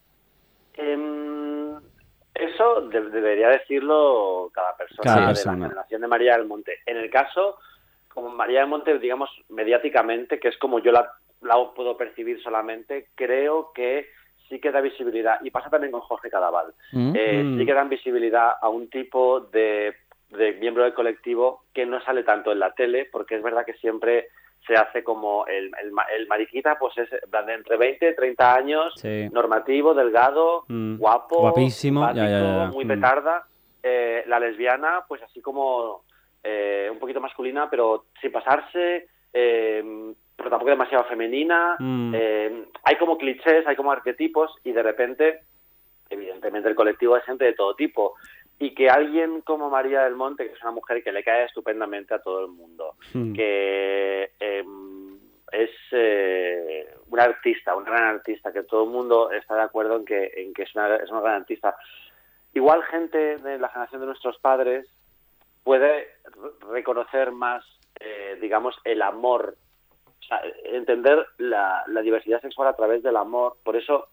Em, 0.75 1.75
eso 2.33 2.81
de- 2.89 3.09
debería 3.11 3.49
decirlo 3.49 4.49
cada 4.53 4.75
persona 4.75 5.03
Cada 5.03 5.21
de 5.21 5.27
persona. 5.27 5.57
la 5.59 5.65
generación 5.69 6.01
de 6.01 6.07
María 6.07 6.37
del 6.37 6.47
Monte. 6.47 6.73
En 6.87 6.97
el 6.97 7.09
caso, 7.11 7.57
como 8.07 8.29
María 8.29 8.61
del 8.61 8.69
Monte, 8.69 8.97
digamos, 8.99 9.29
mediáticamente, 9.49 10.39
que 10.39 10.47
es 10.47 10.57
como 10.57 10.79
yo 10.79 10.91
la, 10.91 11.07
la 11.41 11.55
puedo 11.75 11.97
percibir 11.97 12.41
solamente, 12.41 13.09
creo 13.15 13.71
que 13.73 14.07
sí 14.49 14.59
que 14.59 14.71
da 14.71 14.79
visibilidad, 14.81 15.39
y 15.43 15.51
pasa 15.51 15.69
también 15.69 15.91
con 15.91 16.01
Jorge 16.01 16.29
Cadaval, 16.29 16.73
¿Mm? 16.93 17.13
eh, 17.15 17.43
Mm. 17.43 17.57
sí 17.57 17.65
que 17.65 17.73
dan 17.73 17.89
visibilidad 17.89 18.53
a 18.61 18.69
un 18.69 18.89
tipo 18.89 19.41
de, 19.41 19.93
de 20.29 20.53
miembro 20.53 20.83
del 20.83 20.93
colectivo 20.93 21.63
que 21.73 21.85
no 21.85 22.01
sale 22.01 22.23
tanto 22.23 22.51
en 22.51 22.59
la 22.59 22.71
tele, 22.73 23.05
porque 23.11 23.35
es 23.35 23.43
verdad 23.43 23.65
que 23.65 23.73
siempre 23.73 24.29
se 24.65 24.75
hace 24.75 25.03
como 25.03 25.45
el, 25.47 25.65
el, 25.81 25.91
el 26.17 26.27
mariquita, 26.27 26.77
pues 26.79 26.97
es 26.97 27.09
de 27.09 27.53
entre 27.53 27.77
20 27.77 28.09
y 28.09 28.15
30 28.15 28.55
años, 28.55 28.93
Sí. 28.97 29.29
normativo, 29.31 29.93
delgado, 29.93 30.63
Mm. 30.67 30.97
guapo, 30.97 31.41
Guapísimo, 31.41 32.01
ya, 32.07 32.13
ya, 32.13 32.21
simpático, 32.27 32.63
ya. 32.65 32.71
muy 32.71 32.85
Mm. 32.85 32.87
petarda. 32.87 33.47
Eh, 33.83 34.23
la 34.27 34.39
lesbiana, 34.39 35.05
pues 35.07 35.21
así 35.23 35.41
como 35.41 36.03
eh, 36.43 36.89
un 36.91 36.99
poquito 36.99 37.19
masculina, 37.21 37.69
pero 37.69 38.05
sin 38.21 38.31
pasarse, 38.31 39.07
eh, 39.33 40.13
pero 40.37 40.49
tampoco 40.49 40.69
demasiado 40.69 41.03
femenina. 41.05 41.75
Mm. 41.79 42.13
Eh, 42.15 42.65
hay 42.83 42.95
como 42.97 43.17
clichés, 43.17 43.67
hay 43.67 43.75
como 43.75 43.91
arquetipos 43.91 44.55
y 44.63 44.71
de 44.71 44.83
repente, 44.83 45.41
evidentemente 46.09 46.69
el 46.69 46.75
colectivo 46.75 47.17
es 47.17 47.23
gente 47.25 47.43
de 47.43 47.53
todo 47.53 47.75
tipo. 47.75 48.15
Y 48.59 48.73
que 48.73 48.89
alguien 48.89 49.41
como 49.41 49.69
María 49.69 50.03
del 50.03 50.15
Monte, 50.15 50.47
que 50.47 50.53
es 50.53 50.61
una 50.63 50.71
mujer 50.71 51.03
que 51.03 51.11
le 51.11 51.23
cae 51.23 51.45
estupendamente 51.45 52.13
a 52.13 52.21
todo 52.21 52.41
el 52.45 52.51
mundo, 52.51 52.95
Mm. 53.13 53.33
que 53.33 54.31
eh, 54.39 54.63
es 55.51 55.69
eh, 55.91 56.87
una 57.09 57.23
artista, 57.23 57.75
una 57.75 57.89
gran 57.89 58.03
artista, 58.15 58.51
que 58.53 58.63
todo 58.63 58.83
el 58.83 58.89
mundo 58.89 59.31
está 59.31 59.55
de 59.55 59.61
acuerdo 59.63 59.95
en 59.97 60.05
que, 60.05 60.31
en 60.37 60.53
que 60.53 60.63
es, 60.63 60.75
una, 60.75 60.95
es 60.97 61.09
una 61.11 61.21
gran 61.21 61.35
artista. 61.41 61.75
igual 62.53 62.83
gente 62.83 63.37
de 63.37 63.57
la 63.59 63.69
generación 63.69 64.01
de 64.01 64.07
nuestros 64.07 64.37
padres 64.39 64.87
puede 65.63 66.07
re- 66.23 66.71
reconocer 66.71 67.31
más, 67.31 67.63
eh, 67.99 68.37
digamos, 68.41 68.75
el 68.83 69.01
amor, 69.03 69.55
o 70.27 70.29
sea, 70.29 70.41
entender 70.65 71.25
la, 71.37 71.83
la 71.87 72.01
diversidad 72.01 72.41
sexual 72.41 72.67
a 72.67 72.75
través 72.75 73.01
del 73.01 73.15
amor. 73.15 73.55
Por 73.63 73.77
eso 73.77 74.09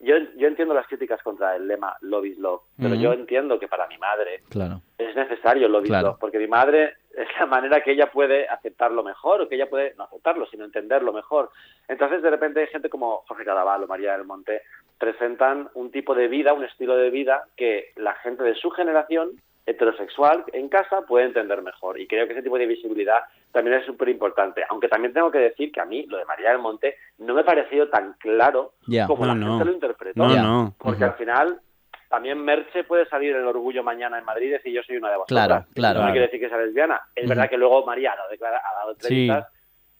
yo, 0.00 0.14
yo 0.36 0.48
entiendo 0.48 0.72
las 0.72 0.86
críticas 0.86 1.22
contra 1.22 1.54
el 1.54 1.68
lema 1.68 1.96
Love 2.00 2.24
is 2.26 2.38
Love, 2.38 2.62
pero 2.80 2.94
yo 2.94 3.12
entiendo 3.12 3.58
que 3.58 3.68
para 3.68 3.86
mi 3.88 3.98
madre 3.98 4.42
Claro. 4.48 4.80
es 4.96 5.14
necesario 5.14 5.68
Love 5.68 5.84
is. 5.84 5.90
Love, 5.90 6.18
porque 6.18 6.38
mi 6.38 6.46
madre 6.46 6.94
es 7.14 7.28
la 7.38 7.46
manera 7.46 7.82
que 7.82 7.92
ella 7.92 8.10
puede 8.10 8.48
aceptarlo 8.48 9.02
mejor, 9.02 9.42
o 9.42 9.48
que 9.48 9.56
ella 9.56 9.68
puede 9.68 9.94
no 9.96 10.04
aceptarlo, 10.04 10.46
sino 10.46 10.64
entenderlo 10.64 11.12
mejor. 11.12 11.50
Entonces, 11.88 12.22
de 12.22 12.30
repente, 12.30 12.60
hay 12.60 12.66
gente 12.68 12.90
como 12.90 13.22
Jorge 13.26 13.44
Cadaval 13.44 13.84
o 13.84 13.86
María 13.86 14.12
del 14.12 14.24
Monte 14.26 14.62
presentan 14.98 15.68
un 15.74 15.90
tipo 15.90 16.14
de 16.14 16.28
vida, 16.28 16.52
un 16.54 16.64
estilo 16.64 16.96
de 16.96 17.10
vida 17.10 17.44
que 17.56 17.92
la 17.96 18.14
gente 18.16 18.42
de 18.44 18.54
su 18.54 18.70
generación 18.70 19.40
heterosexual 19.64 20.44
en 20.52 20.68
casa 20.68 21.02
puede 21.02 21.26
entender 21.26 21.60
mejor. 21.62 21.98
Y 21.98 22.06
creo 22.06 22.26
que 22.26 22.34
ese 22.34 22.42
tipo 22.42 22.56
de 22.58 22.66
visibilidad 22.66 23.24
también 23.56 23.78
es 23.78 23.86
súper 23.86 24.08
importante. 24.10 24.62
Aunque 24.68 24.88
también 24.88 25.12
tengo 25.14 25.30
que 25.30 25.38
decir 25.38 25.72
que 25.72 25.80
a 25.80 25.84
mí 25.84 26.04
lo 26.06 26.18
de 26.18 26.24
María 26.26 26.50
del 26.50 26.58
Monte 26.60 26.96
no 27.18 27.34
me 27.34 27.40
ha 27.40 27.44
parecido 27.44 27.88
tan 27.88 28.12
claro 28.20 28.74
como 29.06 29.26
No, 29.26 29.34
la 29.34 29.34
no. 29.34 29.48
gente 29.52 29.64
lo 29.64 29.72
interpretó. 29.72 30.22
No, 30.22 30.34
Ya. 30.34 30.42
no. 30.42 30.74
Porque 30.78 31.04
al 31.04 31.14
final 31.14 31.60
también 32.08 32.38
Merche 32.44 32.84
puede 32.84 33.06
salir 33.08 33.34
el 33.34 33.46
orgullo 33.46 33.82
mañana 33.82 34.18
en 34.18 34.24
Madrid 34.24 34.46
y 34.48 34.50
decir 34.50 34.72
yo 34.72 34.82
soy 34.82 34.96
una 34.98 35.10
de 35.10 35.16
vosotras. 35.16 35.46
Claro, 35.48 35.66
claro. 35.74 36.00
No 36.02 36.10
quiere 36.12 36.26
decir 36.26 36.38
que 36.40 36.48
sea 36.48 36.58
lesbiana. 36.58 37.00
Es 37.14 37.28
verdad 37.28 37.48
que 37.48 37.56
luego 37.56 37.84
María 37.84 38.12
ha 38.12 38.16
dado, 38.16 38.28
declara- 38.30 38.60
ha 38.64 38.74
dado 38.80 38.94
Sí. 39.00 39.28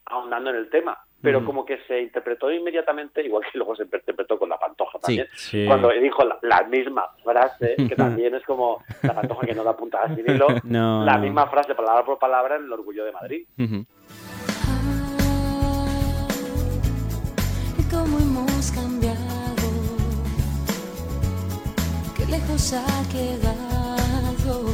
Ahondando 0.06 0.50
en 0.50 0.56
el 0.56 0.70
tema. 0.70 0.98
Pero 1.22 1.44
como 1.44 1.64
que 1.64 1.78
se 1.88 2.02
interpretó 2.02 2.52
inmediatamente, 2.52 3.24
igual 3.24 3.42
que 3.50 3.58
luego 3.58 3.74
se 3.74 3.82
interpretó 3.82 4.38
con 4.38 4.48
la 4.48 4.58
pantoja 4.58 4.98
también, 5.00 5.26
sí. 5.34 5.64
cuando 5.66 5.88
dijo 5.88 6.22
la, 6.24 6.38
la 6.42 6.62
misma 6.64 7.08
frase, 7.24 7.74
que 7.76 7.96
también 7.96 8.34
es 8.36 8.44
como 8.44 8.84
la 9.02 9.14
pantoja 9.14 9.44
que 9.46 9.54
no 9.54 9.64
da 9.64 9.76
puntada 9.76 10.14
sin 10.14 10.28
hilo, 10.30 10.46
No, 10.64 11.04
la 11.04 11.16
no. 11.16 11.22
misma 11.24 11.48
frase 11.48 11.74
palabra 11.74 12.04
por 12.04 12.18
palabra 12.18 12.56
en 12.56 12.64
el 12.64 12.72
orgullo 12.72 13.04
de 13.04 13.12
Madrid. 13.12 13.44
Y 17.78 17.82
cómo 17.90 18.18
hemos 18.18 18.70
cambiado, 18.70 19.16
qué 22.16 22.26
lejos 22.26 22.72
ha 22.74 23.08
quedado 23.10 24.70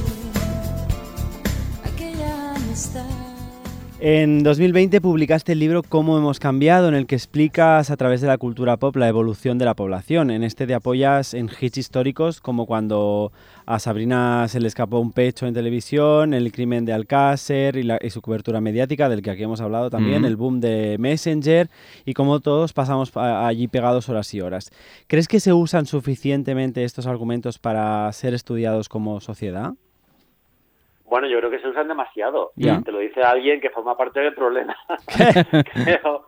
aquella 1.85 2.51
amistad. 2.57 3.32
En 4.05 4.43
2020 4.43 5.01
publicaste 5.01 5.53
el 5.53 5.61
libro 5.61 5.85
Cómo 5.85 6.19
hemos 6.19 6.41
cambiado, 6.41 6.89
en 6.89 6.95
el 6.97 7.07
que 7.07 7.15
explicas 7.15 7.89
a 7.89 7.97
través 7.97 8.21
de 8.21 8.27
la 8.27 8.37
cultura 8.37 8.77
pop 8.77 8.97
la 8.97 9.07
evolución 9.07 9.59
de 9.59 9.65
la 9.65 9.75
población. 9.75 10.33
En 10.33 10.43
este 10.43 10.67
te 10.67 10.75
apoyas 10.75 11.35
en 11.35 11.49
hits 11.61 11.79
históricos 11.79 12.41
como 12.41 12.67
cuando 12.67 13.31
a 13.65 13.79
Sabrina 13.79 14.49
se 14.49 14.59
le 14.59 14.67
escapó 14.67 14.99
un 14.99 15.13
pecho 15.13 15.47
en 15.47 15.55
televisión, 15.55 16.35
el 16.35 16.51
crimen 16.51 16.85
de 16.85 16.93
Alcácer 16.93 17.77
y, 17.77 17.85
la- 17.85 18.01
y 18.03 18.11
su 18.11 18.23
cobertura 18.23 18.61
mediática, 18.61 19.09
del 19.09 19.23
que 19.23 19.31
aquí 19.31 19.45
hemos 19.45 19.61
hablado 19.61 19.89
también, 19.89 20.25
el 20.25 20.35
boom 20.35 20.59
de 20.59 20.97
Messenger 20.99 21.71
y 22.05 22.13
cómo 22.15 22.41
todos 22.41 22.73
pasamos 22.73 23.17
allí 23.17 23.69
pegados 23.69 24.09
horas 24.09 24.35
y 24.35 24.41
horas. 24.41 24.73
¿Crees 25.07 25.29
que 25.29 25.39
se 25.39 25.53
usan 25.53 25.87
suficientemente 25.87 26.83
estos 26.83 27.07
argumentos 27.07 27.61
para 27.61 28.13
ser 28.13 28.35
estudiados 28.35 28.89
como 28.89 29.21
sociedad? 29.21 29.75
Bueno, 31.13 31.27
yo 31.27 31.37
creo 31.41 31.51
que 31.51 31.59
se 31.59 31.69
usan 31.69 31.89
demasiado. 31.89 32.53
Ya. 32.57 32.81
Te 32.81 32.91
lo 32.91 32.99
dice 33.01 33.21
alguien 33.21 33.61
que 33.61 33.69
forma 33.69 33.99
parte 33.99 34.21
del 34.21 34.35
problema. 34.35 34.75
creo 35.75 36.25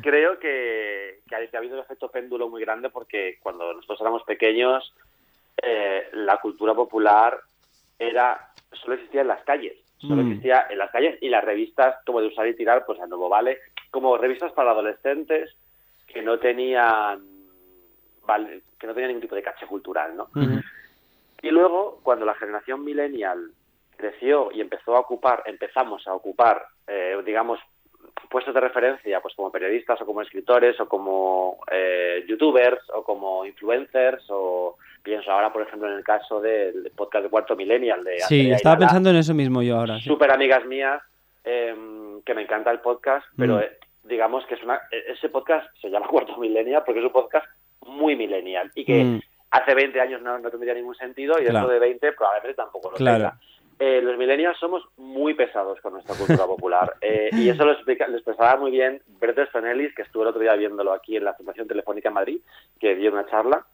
creo 0.00 0.38
que, 0.38 1.22
que 1.28 1.34
ha, 1.34 1.58
habido 1.58 1.74
un 1.74 1.82
efecto 1.82 2.08
péndulo 2.08 2.48
muy 2.48 2.60
grande 2.60 2.88
porque 2.88 3.38
cuando 3.42 3.74
nosotros 3.74 4.00
éramos 4.00 4.22
pequeños, 4.22 4.94
eh, 5.60 6.08
la 6.12 6.36
cultura 6.36 6.72
popular 6.72 7.36
era 7.98 8.52
solo 8.74 8.94
existía 8.94 9.22
en 9.22 9.26
las 9.26 9.42
calles. 9.42 9.76
Solo 9.98 10.22
Mm. 10.22 10.28
existía 10.28 10.68
en 10.70 10.78
las 10.78 10.92
calles 10.92 11.18
y 11.20 11.28
las 11.30 11.42
revistas 11.42 11.96
como 12.06 12.20
de 12.20 12.28
usar 12.28 12.46
y 12.46 12.54
tirar, 12.54 12.86
pues 12.86 13.00
a 13.00 13.08
nuevo 13.08 13.28
vale, 13.28 13.58
como 13.90 14.16
revistas 14.18 14.52
para 14.52 14.70
adolescentes 14.70 15.52
que 16.06 16.22
no 16.22 16.38
tenían 16.38 17.26
que 18.78 18.86
no 18.86 18.94
tenían 18.94 19.08
ningún 19.08 19.22
tipo 19.22 19.34
de 19.34 19.42
caché 19.42 19.66
cultural, 19.66 20.16
¿no? 20.16 20.28
Y 21.42 21.50
luego, 21.50 21.98
cuando 22.04 22.24
la 22.24 22.34
generación 22.34 22.84
millennial 22.84 23.50
creció 23.98 24.50
y 24.52 24.60
empezó 24.62 24.96
a 24.96 25.00
ocupar, 25.00 25.42
empezamos 25.44 26.06
a 26.08 26.14
ocupar, 26.14 26.64
eh, 26.86 27.16
digamos, 27.26 27.58
puestos 28.30 28.54
de 28.54 28.60
referencia, 28.60 29.20
pues 29.20 29.34
como 29.34 29.50
periodistas 29.52 30.00
o 30.00 30.06
como 30.06 30.22
escritores 30.22 30.78
o 30.80 30.88
como 30.88 31.58
eh, 31.70 32.24
youtubers 32.28 32.80
o 32.94 33.02
como 33.04 33.44
influencers 33.44 34.24
o 34.30 34.76
pienso 35.02 35.30
ahora, 35.30 35.52
por 35.52 35.62
ejemplo, 35.62 35.88
en 35.88 35.94
el 35.98 36.04
caso 36.04 36.40
del 36.40 36.90
podcast 36.96 37.24
de 37.24 37.30
Cuarto 37.30 37.56
Millennial 37.56 38.02
de 38.04 38.20
Sí, 38.20 38.50
estaba 38.50 38.78
pensando 38.78 39.10
en 39.10 39.16
eso 39.16 39.34
mismo 39.34 39.62
yo 39.62 39.78
ahora. 39.78 39.98
sí. 39.98 40.04
súper 40.04 40.30
amigas 40.32 40.64
mías 40.66 41.02
eh, 41.44 41.74
que 42.24 42.34
me 42.34 42.42
encanta 42.42 42.70
el 42.70 42.80
podcast, 42.80 43.26
pero 43.36 43.56
Mm. 43.56 43.60
eh, 43.60 43.70
digamos 44.04 44.44
que 44.46 44.54
es 44.54 44.62
una 44.62 44.76
e- 44.90 45.12
ese 45.12 45.28
podcast 45.28 45.66
se 45.80 45.88
llama 45.90 46.06
Cuarto 46.10 46.36
Millennial 46.38 46.82
porque 46.84 47.00
es 47.00 47.06
un 47.06 47.12
podcast 47.12 47.46
muy 47.86 48.16
millennial 48.16 48.70
y 48.74 48.84
que 48.84 49.04
Mm. 49.04 49.20
hace 49.52 49.74
20 49.74 49.98
años 50.00 50.20
no, 50.20 50.38
no 50.38 50.50
tendría 50.50 50.74
ningún 50.74 50.94
sentido 50.96 51.34
y 51.38 51.44
Claro. 51.44 51.52
dentro 51.60 51.72
de 51.72 51.78
20 51.80 52.12
probablemente 52.12 52.54
tampoco 52.56 52.90
lo 52.90 52.96
Claro. 52.96 53.16
tenga. 53.18 53.38
Eh, 53.80 54.00
los 54.02 54.18
millennials 54.18 54.58
somos 54.58 54.82
muy 54.96 55.34
pesados 55.34 55.80
con 55.80 55.92
nuestra 55.92 56.16
cultura 56.16 56.46
popular 56.46 56.96
eh, 57.00 57.30
y 57.32 57.48
eso 57.48 57.64
lo, 57.64 57.72
explica, 57.72 58.08
lo 58.08 58.16
expresaba 58.16 58.56
muy 58.58 58.72
bien 58.72 59.00
Bert 59.20 59.38
Easton-Ellis, 59.38 59.94
que 59.94 60.02
estuvo 60.02 60.24
el 60.24 60.30
otro 60.30 60.40
día 60.40 60.54
viéndolo 60.54 60.92
aquí 60.92 61.16
en 61.16 61.24
la 61.24 61.34
Fundación 61.34 61.68
Telefónica 61.68 62.08
en 62.08 62.14
Madrid, 62.14 62.40
que 62.80 62.96
dio 62.96 63.12
una 63.12 63.26
charla, 63.26 63.64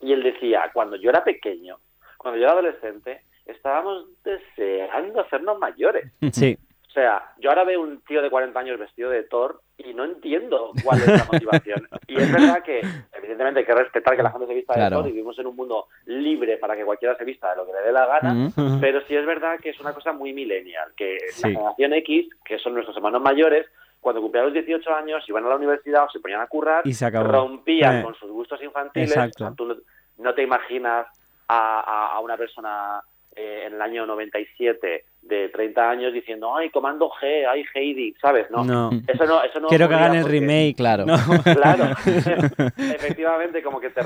y 0.00 0.12
él 0.12 0.22
decía, 0.22 0.70
cuando 0.74 0.96
yo 0.96 1.10
era 1.10 1.24
pequeño, 1.24 1.78
cuando 2.18 2.38
yo 2.38 2.44
era 2.44 2.52
adolescente, 2.52 3.22
estábamos 3.46 4.06
deseando 4.22 5.20
hacernos 5.20 5.58
mayores. 5.58 6.12
Sí. 6.32 6.58
O 6.86 6.90
sea, 6.90 7.32
yo 7.38 7.50
ahora 7.50 7.64
veo 7.64 7.80
un 7.80 8.00
tío 8.02 8.20
de 8.20 8.30
40 8.30 8.58
años 8.58 8.78
vestido 8.78 9.10
de 9.10 9.22
Thor 9.22 9.62
y 9.78 9.94
no 9.94 10.04
entiendo 10.04 10.72
cuál 10.84 10.98
es 11.00 11.06
la 11.06 11.24
motivación. 11.32 11.88
Y 12.08 12.16
es 12.20 12.32
verdad 12.32 12.62
que, 12.62 12.80
evidentemente, 13.14 13.60
hay 13.60 13.66
que 13.66 13.74
respetar 13.74 14.16
que 14.16 14.22
la 14.22 14.30
gente 14.32 14.46
se 14.48 14.54
vista 14.54 14.74
Claro. 14.74 14.96
de 14.96 15.02
Thor 15.02 15.08
y 15.08 15.12
vivimos 15.12 15.38
en 15.38 15.46
un 15.46 15.56
mundo 15.56 15.86
libre 16.06 16.56
para 16.58 16.76
que 16.76 16.84
cualquiera 16.84 17.16
se 17.16 17.24
vista 17.24 17.50
de 17.50 17.56
lo 17.56 17.66
que 17.66 17.72
le 17.72 17.80
dé 17.82 17.92
la 17.92 18.06
gana. 18.06 18.50
Pero 18.80 19.00
sí 19.06 19.14
es 19.16 19.24
verdad 19.24 19.58
que 19.60 19.70
es 19.70 19.80
una 19.80 19.92
cosa 19.94 20.12
muy 20.12 20.32
millennial, 20.32 20.92
que 20.96 21.18
Sí. 21.30 21.42
la 21.42 21.48
generación 21.60 21.92
X, 21.94 22.28
que 22.44 22.58
son 22.58 22.74
nuestros 22.74 22.96
hermanos 22.96 23.22
mayores, 23.22 23.66
cuando 24.00 24.20
cumplían 24.20 24.46
los 24.46 24.54
18 24.54 24.94
años, 24.94 25.24
iban 25.28 25.44
a 25.44 25.48
la 25.48 25.56
universidad 25.56 26.04
o 26.04 26.10
se 26.10 26.20
ponían 26.20 26.40
a 26.40 26.46
currar, 26.46 26.86
Y 26.86 26.92
se 26.94 27.04
acabó. 27.06 27.28
rompían 27.28 27.98
Eh. 27.98 28.02
con 28.02 28.14
sus 28.14 28.30
gustos 28.30 28.62
infantiles. 28.62 29.10
Exacto. 29.10 29.44
O 29.44 29.46
sea, 29.48 29.56
tú 29.56 29.66
no, 29.66 29.76
no 30.18 30.34
te 30.34 30.42
imaginas 30.42 31.06
a, 31.48 31.80
a- 31.80 32.12
a 32.16 32.20
una 32.20 32.36
persona 32.36 33.00
eh, 33.38 33.64
en 33.66 33.74
el 33.74 33.80
año 33.82 34.04
97 34.06 35.04
de 35.22 35.48
30 35.50 35.90
años 35.90 36.12
diciendo, 36.12 36.56
ay, 36.56 36.70
Comando 36.70 37.08
G, 37.10 37.46
ay, 37.48 37.64
Heidi, 37.74 38.14
¿sabes? 38.20 38.50
No, 38.50 38.64
No. 38.64 38.90
eso 39.06 39.24
no, 39.26 39.42
eso 39.42 39.60
no 39.60 39.68
Quiero 39.68 39.88
que 39.88 39.94
hagan 39.94 40.14
el 40.16 40.22
porque- 40.22 40.40
remake. 40.40 40.74
Claro. 40.76 41.04
No. 41.06 41.16
Claro, 41.54 41.84
efectivamente, 42.76 43.62
como 43.62 43.80
que 43.80 43.90
te 43.90 44.00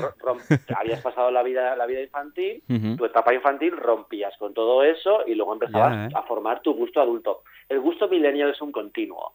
habías 0.75 1.01
pasado 1.01 1.31
la 1.31 1.43
vida, 1.43 1.75
la 1.75 1.85
vida 1.85 2.01
infantil, 2.01 2.63
tu 2.97 3.05
etapa 3.05 3.33
infantil 3.33 3.75
rompías 3.77 4.35
con 4.37 4.53
todo 4.53 4.83
eso 4.83 5.25
y 5.27 5.35
luego 5.35 5.53
empezabas 5.53 6.11
¿eh? 6.11 6.15
a 6.15 6.23
formar 6.23 6.61
tu 6.61 6.73
gusto 6.73 7.01
adulto. 7.01 7.43
El 7.69 7.79
gusto 7.79 8.07
millennial 8.07 8.49
es 8.51 8.61
un 8.61 8.71
continuo. 8.71 9.33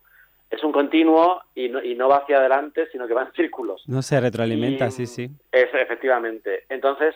Es 0.51 0.63
un 0.65 0.73
continuo 0.73 1.43
y 1.55 1.69
no, 1.69 1.83
y 1.83 1.95
no 1.95 2.09
va 2.09 2.19
hacia 2.19 2.39
adelante, 2.39 2.87
sino 2.91 3.07
que 3.07 3.13
va 3.15 3.23
en 3.25 3.33
círculos. 3.33 3.83
No 3.87 4.01
se 4.03 4.19
retroalimenta, 4.21 4.87
Y- 4.87 4.91
sí, 4.93 5.07
sí. 5.07 5.29
Es, 5.53 5.69
efectivamente. 5.75 6.65
Entonces, 6.71 7.15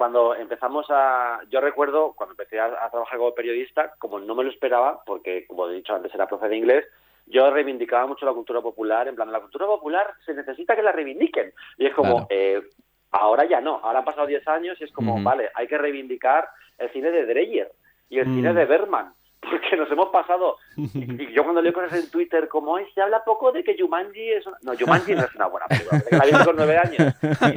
cuando 0.00 0.34
empezamos 0.34 0.86
a... 0.88 1.40
Yo 1.50 1.60
recuerdo, 1.60 2.14
cuando 2.14 2.32
empecé 2.32 2.58
a, 2.58 2.64
a 2.82 2.88
trabajar 2.88 3.18
como 3.18 3.34
periodista, 3.34 3.92
como 3.98 4.18
no 4.18 4.34
me 4.34 4.44
lo 4.44 4.48
esperaba, 4.50 5.04
porque, 5.04 5.46
como 5.46 5.68
he 5.68 5.74
dicho 5.74 5.94
antes, 5.94 6.14
era 6.14 6.26
profe 6.26 6.48
de 6.48 6.56
inglés, 6.56 6.86
yo 7.26 7.50
reivindicaba 7.50 8.06
mucho 8.06 8.24
la 8.24 8.32
cultura 8.32 8.62
popular, 8.62 9.08
en 9.08 9.14
plan, 9.14 9.30
la 9.30 9.40
cultura 9.40 9.66
popular 9.66 10.10
se 10.24 10.32
necesita 10.32 10.74
que 10.74 10.82
la 10.82 10.92
reivindiquen. 10.92 11.52
Y 11.76 11.84
es 11.84 11.92
como, 11.94 12.14
Claro. 12.14 12.26
eh, 12.30 12.62
ahora 13.10 13.44
ya 13.44 13.60
no, 13.60 13.78
ahora 13.82 13.98
han 13.98 14.06
pasado 14.06 14.26
10 14.26 14.48
años 14.48 14.80
y 14.80 14.84
es 14.84 14.92
como, 14.92 15.22
vale, 15.22 15.50
hay 15.54 15.66
que 15.68 15.76
reivindicar 15.76 16.48
el 16.78 16.90
cine 16.92 17.10
de 17.10 17.26
Dreyer 17.26 17.70
y 18.08 18.20
el 18.20 18.28
Mm. 18.28 18.34
cine 18.36 18.54
de 18.54 18.64
Berman. 18.64 19.12
Porque 19.50 19.76
nos 19.76 19.90
hemos 19.90 20.08
pasado. 20.10 20.58
Y, 20.76 21.22
y 21.22 21.32
yo 21.32 21.42
cuando 21.44 21.62
leo 21.62 21.72
cosas 21.72 21.94
en 22.04 22.10
Twitter 22.10 22.46
como, 22.48 22.76
"Ay, 22.76 22.84
se 22.94 23.00
habla 23.00 23.24
poco 23.24 23.50
de 23.52 23.64
que 23.64 23.74
Jumanji 23.78 24.32
es 24.32 24.46
una... 24.46 24.58
No, 24.62 24.72
Jumanji 24.78 25.14
no 25.14 25.22
es 25.22 25.34
una 25.34 25.46
buena 25.46 25.66
película. 25.66 26.02
La 26.10 26.24
vi 26.38 26.44
con 26.44 26.56
nueve 26.56 26.76
años. 26.76 27.14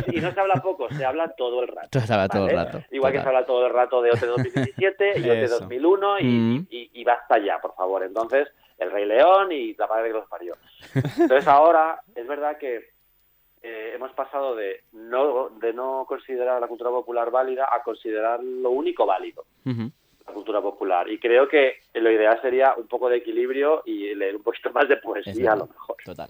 Y, 0.08 0.18
y 0.18 0.22
no 0.22 0.32
se 0.34 0.40
habla 0.40 0.56
poco, 0.62 0.88
se 0.90 1.06
habla 1.06 1.28
todo 1.36 1.62
el 1.62 1.68
rato. 1.68 1.90
Todo 1.92 2.04
se 2.04 2.14
habla 2.14 2.30
todo 2.30 2.48
el 2.48 2.56
¿vale? 2.56 2.72
rato, 2.72 2.86
Igual 2.92 3.12
que 3.14 3.22
se 3.22 3.28
habla 3.28 3.46
todo 3.46 3.68
el 3.68 3.74
rato 3.74 4.02
de 4.02 4.12
OT 4.12 4.20
2017 4.22 5.20
y 5.20 5.30
OT 5.30 5.36
Eso. 5.44 5.60
2001 5.60 6.20
y, 6.20 6.24
Mm. 6.24 6.68
y, 6.70 6.90
y 6.94 7.04
basta 7.04 7.38
ya, 7.38 7.60
por 7.60 7.76
favor. 7.76 8.04
Entonces, 8.04 8.48
El 8.78 8.90
Rey 8.92 9.06
León 9.06 9.52
y 9.52 9.74
La 9.76 9.88
Padre 9.88 10.08
que 10.08 10.14
los 10.14 10.28
parió. 10.30 10.56
Entonces 10.96 11.48
ahora 11.48 12.02
es 12.16 12.26
verdad 12.28 12.58
que 12.58 12.92
eh, 13.62 13.92
hemos 13.96 14.12
pasado 14.14 14.56
de 14.56 14.84
no, 14.94 15.50
de 15.50 15.74
no 15.74 16.06
considerar 16.08 16.60
la 16.62 16.68
cultura 16.68 16.90
popular 16.90 17.30
válida 17.32 17.68
a 17.72 17.82
considerar 17.84 18.44
lo 18.44 18.72
único 18.72 19.06
válido 19.06 19.46
Ujú. 19.66 19.90
La 20.28 20.34
cultura 20.34 20.62
popular. 20.62 21.10
Y 21.10 21.20
creo 21.20 21.48
que 21.48 21.82
lo 21.94 22.12
ideal 22.12 22.40
sería 22.42 22.74
un 22.78 22.88
poco 22.88 23.10
de 23.10 23.18
equilibrio 23.18 23.84
y 23.86 24.14
leer 24.16 24.36
un 24.36 24.44
poquito 24.44 24.72
más 24.72 24.88
de 24.88 24.96
Es 24.96 25.02
poesía 25.02 25.54
a 25.54 25.56
lo 25.56 25.68
mejor. 25.68 25.96
Total. 26.04 26.30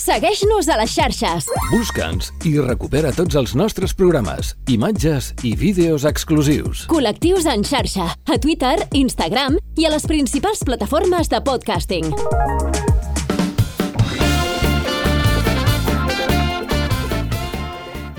Segueix-nos 0.00 0.66
a 0.72 0.78
les 0.80 0.94
xarxes. 0.96 1.50
Busca'ns 1.70 2.30
i 2.48 2.54
recupera 2.64 3.12
tots 3.12 3.36
els 3.36 3.52
nostres 3.54 3.92
programes, 3.92 4.54
imatges 4.72 5.34
i 5.44 5.52
vídeos 5.60 6.06
exclusius. 6.08 6.86
Col·lectius 6.88 7.44
en 7.52 7.66
xarxa, 7.68 8.08
a 8.16 8.38
Twitter, 8.40 8.78
Instagram 8.96 9.60
i 9.76 9.84
a 9.84 9.92
les 9.92 10.08
principals 10.08 10.64
plataformes 10.64 11.28
de 11.28 11.44
podcasting. 11.44 12.08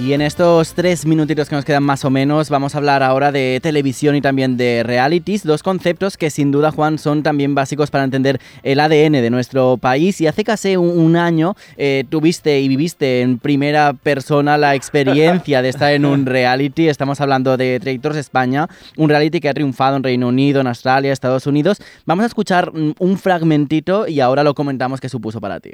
Y 0.03 0.13
en 0.13 0.21
estos 0.21 0.73
tres 0.73 1.05
minutitos 1.05 1.47
que 1.47 1.55
nos 1.55 1.63
quedan 1.63 1.83
más 1.83 2.03
o 2.05 2.09
menos, 2.09 2.49
vamos 2.49 2.73
a 2.73 2.79
hablar 2.79 3.03
ahora 3.03 3.31
de 3.31 3.59
televisión 3.61 4.15
y 4.15 4.21
también 4.21 4.57
de 4.57 4.81
realities, 4.81 5.43
dos 5.43 5.61
conceptos 5.61 6.17
que 6.17 6.31
sin 6.31 6.51
duda, 6.51 6.71
Juan, 6.71 6.97
son 6.97 7.21
también 7.21 7.53
básicos 7.53 7.91
para 7.91 8.03
entender 8.03 8.41
el 8.63 8.79
ADN 8.79 9.11
de 9.11 9.29
nuestro 9.29 9.77
país. 9.77 10.19
Y 10.19 10.25
hace 10.25 10.43
casi 10.43 10.75
un, 10.75 11.15
año 11.15 11.55
eh, 11.77 12.03
tuviste 12.09 12.61
y 12.61 12.67
viviste 12.67 13.21
en 13.21 13.37
primera 13.37 13.93
persona 13.93 14.57
la 14.57 14.73
experiencia 14.73 15.61
de 15.61 15.69
estar 15.69 15.93
en 15.93 16.05
un 16.05 16.25
reality. 16.25 16.87
Estamos 16.87 17.21
hablando 17.21 17.55
de 17.55 17.79
Traitors 17.79 18.17
España, 18.17 18.67
un 18.97 19.07
reality 19.07 19.39
que 19.39 19.49
ha 19.49 19.53
triunfado 19.53 19.97
en 19.97 20.03
Reino 20.03 20.29
Unido, 20.29 20.61
en 20.61 20.67
Australia, 20.67 21.13
Estados 21.13 21.45
Unidos. 21.45 21.77
Vamos 22.07 22.23
a 22.23 22.25
escuchar 22.25 22.73
mm, 22.73 22.95
un 22.97 23.19
fragmentito 23.19 24.07
y 24.07 24.19
ahora 24.19 24.43
lo 24.43 24.55
comentamos 24.55 24.99
qué 24.99 25.09
supuso 25.09 25.39
para 25.39 25.59
ti. 25.59 25.73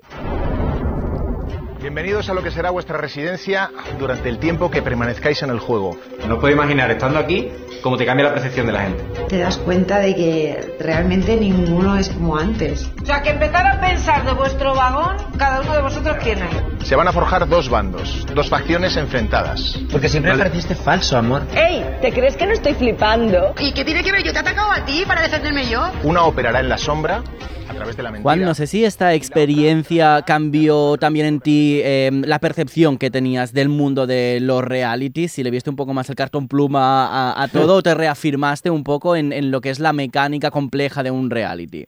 Bienvenidos 1.98 2.30
a 2.30 2.36
lo 2.36 2.44
que 2.44 2.52
será 2.52 2.70
vuestra 2.70 2.96
residencia 2.96 3.72
durante 3.98 4.30
el 4.30 4.38
tiempo 4.38 4.70
que 4.70 4.84
permanezcáis 4.84 5.42
en 5.42 5.50
el 5.50 5.58
juego. 5.58 5.98
No 6.28 6.40
puedo 6.40 6.54
imaginar 6.54 6.92
estando 6.92 7.18
aquí 7.18 7.48
cómo 7.82 7.98
te 7.98 8.06
cambia 8.06 8.28
la 8.28 8.36
percepción 8.36 8.68
de 8.68 8.74
la 8.74 8.82
gente. 8.82 9.04
Te 9.28 9.40
das 9.40 9.58
cuenta 9.58 9.98
de 9.98 10.14
que 10.14 10.76
realmente 10.80 11.36
ninguno 11.38 11.98
es 11.98 12.10
como 12.10 12.38
antes. 12.38 12.88
O 13.02 13.04
sea, 13.08 13.24
que 13.24 13.32
empezar 13.32 13.66
a 13.66 13.82
pensar 13.82 14.24
de 14.28 14.34
vuestro 14.34 14.76
vagón, 14.76 15.18
cada 15.40 15.62
uno 15.62 15.74
de 15.74 15.82
vosotros 15.82 16.18
quién 16.22 16.38
es. 16.38 16.88
Se 16.88 16.96
van 16.96 17.08
a 17.08 17.12
forjar 17.12 17.50
dos 17.50 17.68
bandos, 17.68 18.28
dos 18.32 18.48
facciones 18.48 18.96
enfrentadas. 18.96 19.80
Porque 19.92 20.08
siempre 20.08 20.34
Vale. 20.34 20.44
pareciste 20.44 20.76
falso, 20.76 21.18
amor. 21.18 21.48
¡Ey! 21.56 21.84
¿Te 22.00 22.14
crees 22.14 22.38
que 22.38 22.46
no 22.46 22.54
estoy 22.54 22.76
flipando? 22.76 23.56
¿Y 23.58 23.74
qué 23.74 23.84
tiene 23.84 24.04
que 24.04 24.12
ver? 24.12 24.22
Yo 24.22 24.32
te 24.34 24.38
he 24.38 24.42
atacado 24.42 24.72
a 24.72 24.86
ti 24.86 25.04
para 25.08 25.24
defenderme 25.24 25.68
yo. 25.68 25.82
Una 26.04 26.26
operará 26.26 26.60
en 26.60 26.70
la 26.70 26.78
sombra 26.78 27.24
a 27.70 27.74
través 27.74 27.98
de 27.98 28.04
la 28.04 28.12
mentira. 28.12 28.24
Juan, 28.24 28.42
no 28.42 28.54
sé 28.54 28.68
si 28.68 28.86
esta 28.86 29.14
experiencia 29.14 30.24
cambió 30.26 30.98
también 30.98 31.26
en 31.26 31.40
ti 31.40 31.82
eh, 31.90 32.12
la 32.12 32.40
percepción 32.40 32.98
que 32.98 33.10
tenías 33.10 33.54
del 33.54 33.70
mundo 33.70 34.08
de 34.08 34.40
los 34.42 34.62
realities, 34.62 35.32
si 35.32 35.42
le 35.42 35.52
viste 35.52 35.70
un 35.70 35.78
poco 35.78 35.94
más 35.94 36.10
el 36.10 36.16
cartón 36.16 36.50
pluma 36.50 37.08
a, 37.08 37.42
a 37.42 37.48
todo 37.54 37.76
o 37.76 37.82
te 37.82 37.96
reafirmaste 37.96 38.70
un 38.70 38.84
poco 38.84 39.16
en, 39.16 39.32
en 39.32 39.52
lo 39.52 39.62
que 39.62 39.70
es 39.70 39.80
la 39.80 39.94
mecánica 39.94 40.52
compleja 40.52 41.02
de 41.02 41.12
un 41.12 41.30
reality. 41.30 41.86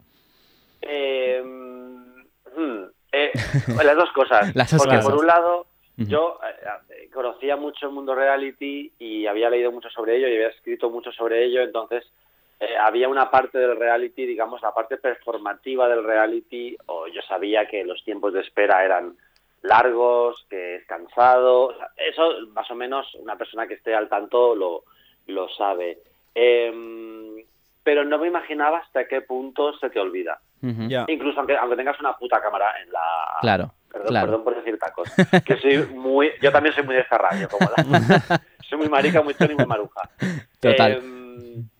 Eh, 0.82 1.44
hmm, 1.44 2.84
eh, 3.12 3.32
las 3.84 3.96
dos 3.98 4.10
cosas. 4.14 4.56
Las 4.56 4.72
dos 4.72 4.78
Porque 4.78 4.96
cosas. 4.96 5.12
por 5.12 5.20
un 5.20 5.28
lado, 5.28 5.66
yo 5.98 6.40
eh, 6.90 7.10
conocía 7.14 7.58
mucho 7.58 7.88
el 7.88 7.92
mundo 7.92 8.16
reality 8.16 8.94
y 9.00 9.26
había 9.26 9.50
leído 9.50 9.70
mucho 9.70 9.90
sobre 9.90 10.16
ello 10.16 10.30
y 10.30 10.36
había 10.36 10.48
escrito 10.48 10.90
mucho 10.90 11.12
sobre 11.12 11.44
ello, 11.44 11.62
entonces 11.62 12.06
eh, 12.62 12.78
había 12.80 13.10
una 13.10 13.30
parte 13.30 13.58
del 13.58 13.76
reality, 13.78 14.26
digamos, 14.26 14.62
la 14.62 14.74
parte 14.74 14.96
performativa 14.96 15.90
del 15.90 16.06
reality, 16.06 16.78
o 16.86 17.08
yo 17.08 17.22
sabía 17.24 17.66
que 17.68 17.84
los 17.84 18.02
tiempos 18.06 18.34
de 18.34 18.42
espera 18.42 18.86
eran 18.86 19.18
largos, 19.62 20.46
que 20.50 20.76
es 20.76 20.86
cansado, 20.86 21.68
o 21.68 21.74
sea, 21.76 21.90
eso 21.98 22.48
más 22.54 22.70
o 22.72 22.76
menos 22.76 23.14
una 23.16 23.38
persona 23.38 23.68
que 23.68 23.76
esté 23.76 23.94
al 23.94 24.10
tanto 24.10 24.56
lo, 24.56 24.84
lo 25.28 25.50
sabe. 25.50 26.00
Em, 26.34 27.44
pero 27.84 28.06
no 28.06 28.18
me 28.20 28.28
imaginaba 28.28 28.80
hasta 28.80 29.08
qué 29.08 29.22
punto 29.22 29.78
se 29.80 29.90
te 29.90 30.00
olvida. 30.00 30.40
Incluso 30.62 31.40
aunque, 31.40 31.58
aunque 31.58 31.78
tengas 31.78 32.00
una 32.00 32.18
puta 32.18 32.42
cámara 32.42 32.74
en 32.84 32.92
la... 32.92 33.38
Claro, 33.42 33.74
Perdón, 33.92 34.08
claro. 34.08 34.28
perdón 34.28 34.44
por 34.44 34.56
decir 34.56 34.78
tacos. 34.78 35.10
Que 35.46 35.58
soy 35.58 35.78
muy... 35.96 36.32
Yo 36.42 36.52
también 36.52 36.76
soy 36.76 36.84
muy 36.84 36.96
de 36.96 37.02
esta 37.02 37.18
radio, 37.18 37.48
como 37.50 37.70
la... 37.76 38.42
soy 38.70 38.78
muy 38.78 38.90
marica, 38.90 39.22
muy 39.22 39.34
choni 39.34 39.54
y 39.54 39.56
muy 39.56 39.66
maruja. 39.66 40.02
Total. 40.60 40.92
Eh, 40.92 41.19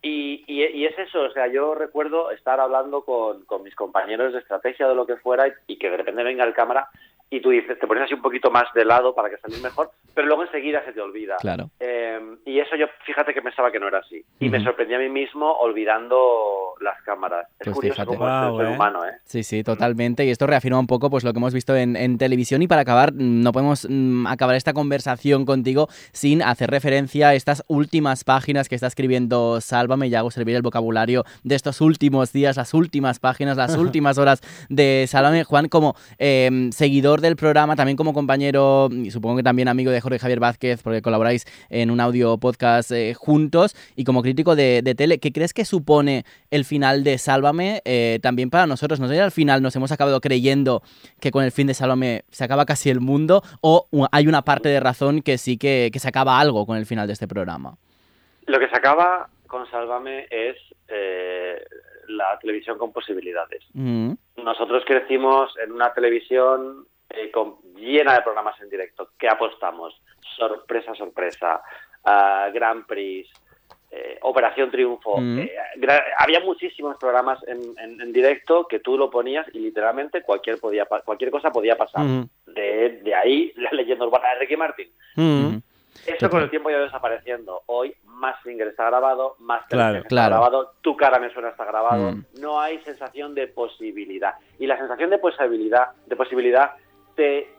y, 0.02 0.44
y, 0.48 0.64
y 0.66 0.86
es 0.86 0.98
eso, 0.98 1.22
o 1.22 1.32
sea, 1.32 1.48
yo 1.48 1.76
recuerdo 1.76 2.32
estar 2.32 2.60
hablando 2.60 3.02
con, 3.04 3.46
con 3.46 3.64
mis 3.64 3.76
compañeros 3.76 4.34
de 4.34 4.40
estrategia 4.40 4.88
de 4.88 4.96
lo 4.96 5.06
que 5.06 5.18
fuera 5.18 5.48
y, 5.48 5.52
y 5.68 5.78
que 5.78 5.90
de 5.90 5.98
repente 5.98 6.24
venga 6.24 6.44
el 6.44 6.54
cámara 6.54 6.90
y 7.32 7.42
tú 7.42 7.52
dices, 7.52 7.78
te 7.78 7.86
pones 7.86 8.04
así 8.06 8.16
un 8.16 8.24
poquito 8.24 8.50
más 8.50 8.64
de 8.74 8.84
lado 8.84 9.14
para 9.14 9.30
que 9.30 9.38
salís 9.38 9.62
mejor, 9.62 9.92
pero 10.16 10.26
luego 10.26 10.44
enseguida 10.46 10.84
se 10.84 10.94
te 10.94 11.00
olvida. 11.00 11.36
Claro. 11.40 11.70
Eh, 11.80 12.20
y 12.46 12.60
eso 12.60 12.76
yo, 12.76 12.88
fíjate 13.06 13.36
que 13.36 13.42
pensaba 13.44 13.72
que 13.72 13.80
no 13.80 13.88
era 13.88 14.00
así. 14.00 14.24
Y 14.40 14.50
me 14.50 14.64
sorprendí 14.64 14.96
a 14.96 15.00
mí 15.00 15.10
mismo 15.10 15.52
olvidando 15.60 16.74
las 16.82 17.02
cámaras. 17.04 17.48
Es 17.60 17.66
Pues 17.66 17.76
curioso 17.76 18.02
fíjate. 18.02 18.18
cómo 18.18 18.28
es 18.28 18.50
el 18.52 18.58
ser 18.58 18.66
eh. 18.66 18.76
humano, 18.76 19.06
¿eh? 19.06 19.12
Sí, 19.26 19.44
sí, 19.44 19.64
totalmente. 19.64 20.26
Y 20.26 20.32
esto 20.32 20.48
reafirma 20.48 20.80
un 20.80 20.88
poco 20.88 21.10
pues 21.10 21.24
lo 21.24 21.32
que 21.34 21.40
hemos 21.40 21.54
visto 21.54 21.76
en, 21.76 21.96
en 21.96 22.18
televisión. 22.18 22.62
Y 22.62 22.68
para 22.68 22.82
acabar, 22.82 23.14
no 23.14 23.52
podemos 23.52 23.88
mm, 23.90 24.28
acabar 24.28 24.56
esta 24.56 24.74
conversación 24.74 25.46
contigo 25.46 25.88
sin 26.12 26.42
hacer 26.42 26.72
referencia 26.72 27.30
a 27.30 27.34
estas 27.36 27.64
últimas 27.68 28.24
páginas 28.24 28.70
que 28.70 28.76
está 28.76 28.88
escribiendo 28.88 29.49
Sálvame. 29.62 30.10
Ya 30.10 30.20
hago 30.20 30.32
servir 30.32 30.56
el 30.56 30.62
vocabulario 30.62 31.26
de 31.44 31.56
estos 31.56 31.82
últimos 31.82 32.32
días, 32.32 32.58
las 32.58 32.74
últimas 32.74 33.20
páginas, 33.20 33.58
las 33.58 33.76
últimas 33.76 34.18
horas 34.18 34.42
de 34.70 35.06
Sálvame. 35.08 35.44
Juan, 35.44 35.68
como 35.70 35.96
eh, 36.18 36.70
seguidor 36.72 37.22
del 37.22 37.36
programa, 37.36 37.76
también 37.76 37.98
como 37.98 38.14
compañero 38.14 38.90
y 38.92 39.12
supongo 39.12 39.38
que 39.38 39.44
también 39.44 39.68
amigo 39.68 39.92
de 39.92 40.02
Jorge 40.02 40.20
Javier 40.20 40.40
Vázquez, 40.40 40.82
porque 40.84 41.02
colaboráis 41.02 41.46
en 41.70 41.92
un 41.92 42.00
audio 42.00 42.38
podcast 42.38 42.92
eh, 42.92 43.14
juntos, 43.14 43.76
y 43.96 44.04
como 44.04 44.22
crítico 44.22 44.56
de, 44.56 44.82
de 44.84 44.96
tele, 44.96 45.20
¿qué 45.20 45.32
crees 45.32 45.54
que 45.54 45.66
supone 45.66 46.26
el 46.52 46.66
final 46.66 47.04
de 47.04 47.18
Sálvame 47.18 47.82
eh, 47.86 48.20
también 48.22 48.50
para 48.50 48.68
nosotros? 48.68 49.00
¿No 49.00 49.08
sé 49.08 49.20
al 49.20 49.32
final 49.32 49.62
nos 49.62 49.76
hemos 49.76 49.92
acabado 49.92 50.22
creyendo 50.22 50.82
que 51.20 51.32
con 51.32 51.44
el 51.44 51.52
fin 51.52 51.68
de 51.68 51.74
Sálvame 51.74 52.24
se 52.32 52.44
acaba 52.44 52.66
casi 52.66 52.90
el 52.90 53.02
mundo 53.02 53.44
o 53.62 53.88
hay 54.12 54.28
una 54.28 54.44
parte 54.44 54.70
de 54.70 54.80
razón 54.80 55.22
que 55.22 55.38
sí 55.38 55.58
que, 55.58 55.90
que 55.92 56.00
se 56.00 56.08
acaba 56.08 56.40
algo 56.40 56.66
con 56.66 56.78
el 56.78 56.86
final 56.86 57.08
de 57.08 57.14
este 57.14 57.28
programa? 57.28 57.76
Lo 58.46 58.60
que 58.60 58.68
se 58.68 58.76
acaba 58.76 59.30
con 59.50 59.70
Sálvame 59.70 60.28
es 60.30 60.56
eh, 60.88 61.62
la 62.08 62.38
televisión 62.40 62.78
con 62.78 62.94
posibilidades. 62.94 63.64
Mm, 63.74 64.14
Nosotros 64.38 64.84
crecimos 64.86 65.52
en 65.62 65.74
una 65.74 65.94
televisión 65.94 66.86
eh, 67.10 67.30
con- 67.32 67.58
llena 67.76 68.14
de 68.14 68.22
programas 68.22 68.60
en 68.62 68.70
directo. 68.70 69.10
¿Qué 69.20 69.28
apostamos? 69.28 70.00
Sorpresa, 70.38 70.94
sorpresa. 70.96 71.62
ah, 72.06 72.50
Grand 72.54 72.86
Prix. 72.86 73.28
eh, 73.92 74.20
Operación 74.22 74.70
Triunfo. 74.70 75.18
Mm. 75.18 75.40
Eh, 75.40 75.52
había 76.20 76.40
muchísimos 76.42 76.96
programas 76.98 77.40
en, 77.48 77.60
en- 77.80 78.00
en 78.00 78.14
directo 78.14 78.68
que 78.68 78.80
tú 78.80 78.96
lo 79.00 79.10
ponías 79.10 79.48
y 79.52 79.60
literalmente 79.60 80.22
cualquier, 80.22 80.60
podía, 80.60 80.86
cualquier 80.86 81.32
cosa 81.32 81.52
podía 81.52 81.76
pasar. 81.76 82.06
Ujú. 82.06 82.30
de, 82.46 83.00
de 83.04 83.16
ahí 83.16 83.52
la 83.56 83.72
leyenda 83.72 84.06
urbana 84.06 84.30
de 84.34 84.40
Ricky 84.42 84.58
Martin. 84.58 84.90
Mm. 85.16 85.58
Esto 86.06 86.30
con 86.30 86.42
el 86.44 86.50
tiempo 86.50 86.70
ya 86.70 86.78
va 86.78 86.84
desapareciendo. 86.84 87.64
Hoy 87.68 87.96
más 88.06 88.36
single 88.44 88.70
está 88.70 88.86
grabado, 88.86 89.36
más 89.40 89.66
Claro, 89.68 89.98
está 89.98 90.08
claro. 90.10 90.30
grabado, 90.36 90.74
tu 90.82 90.96
cara 90.98 91.20
me 91.20 91.32
suena 91.32 91.50
está 91.50 91.66
grabado. 91.66 92.12
Mm. 92.12 92.26
No 92.40 92.60
hay 92.60 92.80
sensación 92.82 93.34
de 93.36 93.48
posibilidad. 93.48 94.34
Y 94.58 94.68
la 94.68 94.78
sensación 94.78 95.10
de 95.10 95.18
posibilidad, 95.20 95.90
de 96.06 96.16
posibilidad 96.16 96.72
te, 97.16 97.50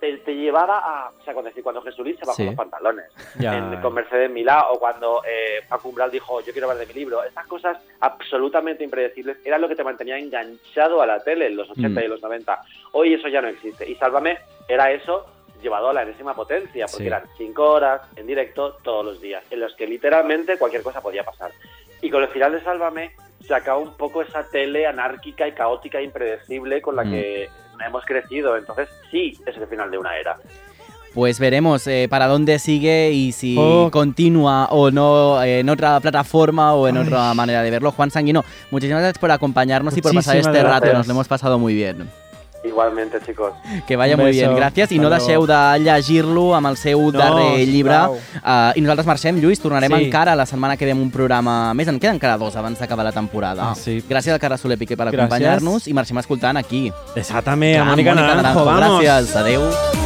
te, 0.00 0.16
te 0.18 0.34
llevaba 0.34 0.78
a, 0.78 1.10
o 1.10 1.22
sea, 1.24 1.34
cuando, 1.34 1.50
cuando 1.62 1.82
Jesulín 1.82 2.16
se 2.16 2.24
bajó 2.24 2.36
Sí. 2.36 2.46
los 2.46 2.54
pantalones 2.54 3.04
Ya, 3.38 3.56
en- 3.56 3.80
con 3.82 3.92
Mercedes 3.92 4.30
Milá 4.30 4.66
o 4.70 4.78
cuando 4.78 5.22
eh, 5.26 5.60
Paco 5.68 5.88
Umbral 5.90 6.10
dijo 6.10 6.40
yo 6.40 6.52
quiero 6.52 6.68
hablar 6.70 6.86
de 6.86 6.92
mi 6.92 6.98
libro. 6.98 7.22
Estas 7.22 7.46
cosas 7.46 7.76
absolutamente 8.00 8.82
impredecibles 8.84 9.38
eran 9.44 9.60
lo 9.60 9.68
que 9.68 9.76
te 9.76 9.84
mantenía 9.84 10.16
enganchado 10.18 11.02
a 11.02 11.06
la 11.06 11.20
tele 11.22 11.46
en 11.48 11.56
los 11.56 11.68
80 11.70 12.00
Mm. 12.00 12.04
y 12.04 12.08
los 12.08 12.22
90. 12.22 12.60
Hoy 12.92 13.14
eso 13.14 13.28
ya 13.28 13.42
no 13.42 13.48
existe. 13.48 13.88
Y 13.88 13.94
Sálvame 13.96 14.38
era 14.68 14.90
eso 14.90 15.26
llevado 15.62 15.90
a 15.90 15.92
la 15.92 16.02
enésima 16.02 16.34
potencia, 16.34 16.86
porque 16.86 17.04
Sí. 17.04 17.06
eran 17.08 17.22
cinco 17.36 17.64
horas 17.70 18.00
en 18.16 18.26
directo 18.26 18.78
todos 18.82 19.04
los 19.04 19.20
días, 19.20 19.42
en 19.50 19.60
los 19.60 19.74
que 19.74 19.86
literalmente 19.86 20.56
cualquier 20.58 20.82
cosa 20.82 21.00
podía 21.00 21.24
pasar. 21.24 21.50
Y 22.02 22.10
con 22.10 22.22
el 22.22 22.28
final 22.30 22.52
de 22.52 22.62
Sálvame 22.62 23.12
se 23.46 23.54
acabó 23.54 23.80
un 23.82 23.94
poco 23.96 24.22
esa 24.22 24.44
tele 24.50 24.86
anárquica 24.86 25.46
y 25.48 25.52
caótica 25.52 25.98
e 25.98 26.04
impredecible 26.04 26.80
con 26.82 26.96
la 26.96 27.04
Mm. 27.04 27.10
que 27.12 27.48
hemos 27.86 28.04
crecido. 28.04 28.56
Entonces 28.56 28.88
sí, 29.10 29.38
es 29.46 29.56
el 29.56 29.66
final 29.66 29.90
de 29.90 29.98
una 29.98 30.16
era. 30.16 30.36
Pues 31.12 31.40
veremos 31.40 31.84
eh, 31.88 32.06
para 32.08 32.28
dónde 32.28 32.60
sigue 32.60 33.10
y 33.10 33.32
si 33.32 33.56
Oh. 33.58 33.90
continúa 33.90 34.66
o 34.70 34.92
no 34.92 35.42
eh, 35.42 35.58
en 35.58 35.68
otra 35.68 35.98
plataforma 35.98 36.72
o 36.74 36.86
en 36.86 36.98
otra 36.98 37.34
manera 37.34 37.62
de 37.62 37.70
verlo. 37.72 37.90
Juan 37.90 38.12
Sanguino, 38.12 38.44
muchísimas 38.70 39.02
gracias 39.02 39.18
por 39.18 39.32
acompañarnos 39.32 39.96
y 39.96 40.02
por 40.02 40.14
pasar 40.14 40.36
Muchísimas 40.36 40.56
este 40.56 40.62
rato. 40.68 40.80
gracias. 40.82 40.98
Nos 40.98 41.06
lo 41.08 41.12
hemos 41.14 41.26
pasado 41.28 41.58
muy 41.58 41.74
bien. 41.74 42.08
Igualmente, 42.62 43.18
chicos. 43.24 43.52
Que 43.86 43.96
vaya 43.96 44.16
beso. 44.16 44.28
bien, 44.30 44.52
gràcies. 44.56 44.92
I 44.92 44.98
no 44.98 45.08
deixeu 45.08 45.46
de 45.46 45.78
llegir-lo 45.80 46.54
amb 46.54 46.66
el 46.68 46.76
seu 46.76 47.10
darrer 47.10 47.66
llibre. 47.66 47.96
Uh, 48.44 48.72
I 48.76 48.80
nosaltres 48.82 49.06
marxem, 49.06 49.40
Lluís, 49.40 49.60
tornarem 49.60 49.90
Sí. 49.96 50.04
encara 50.04 50.36
la 50.36 50.44
setmana 50.44 50.76
que 50.76 50.84
ve 50.84 50.92
amb 50.92 51.02
un 51.02 51.10
programa 51.10 51.72
més. 51.74 51.88
En 51.88 51.98
queden 51.98 52.16
encara 52.16 52.36
dos 52.36 52.56
abans 52.56 52.78
d'acabar 52.78 53.04
la 53.04 53.12
temporada. 53.12 53.70
Ah, 53.70 53.74
sí. 53.74 54.02
Gràcies 54.08 54.32
al 54.32 54.38
Carles 54.38 54.60
Soler 54.60 54.76
Piqué 54.78 54.96
per 54.96 55.08
acompanyar-nos 55.08 55.88
i 55.88 55.94
marxem 55.94 56.18
escoltant 56.18 56.56
aquí. 56.58 56.92
Desátame 57.14 57.78
a 57.78 57.82
Clar, 57.82 57.86
Mónica 57.90 58.14
Naranjo, 58.14 58.64
vamos. 58.64 59.02
Gràcies, 59.02 59.36
adeu. 59.36 59.99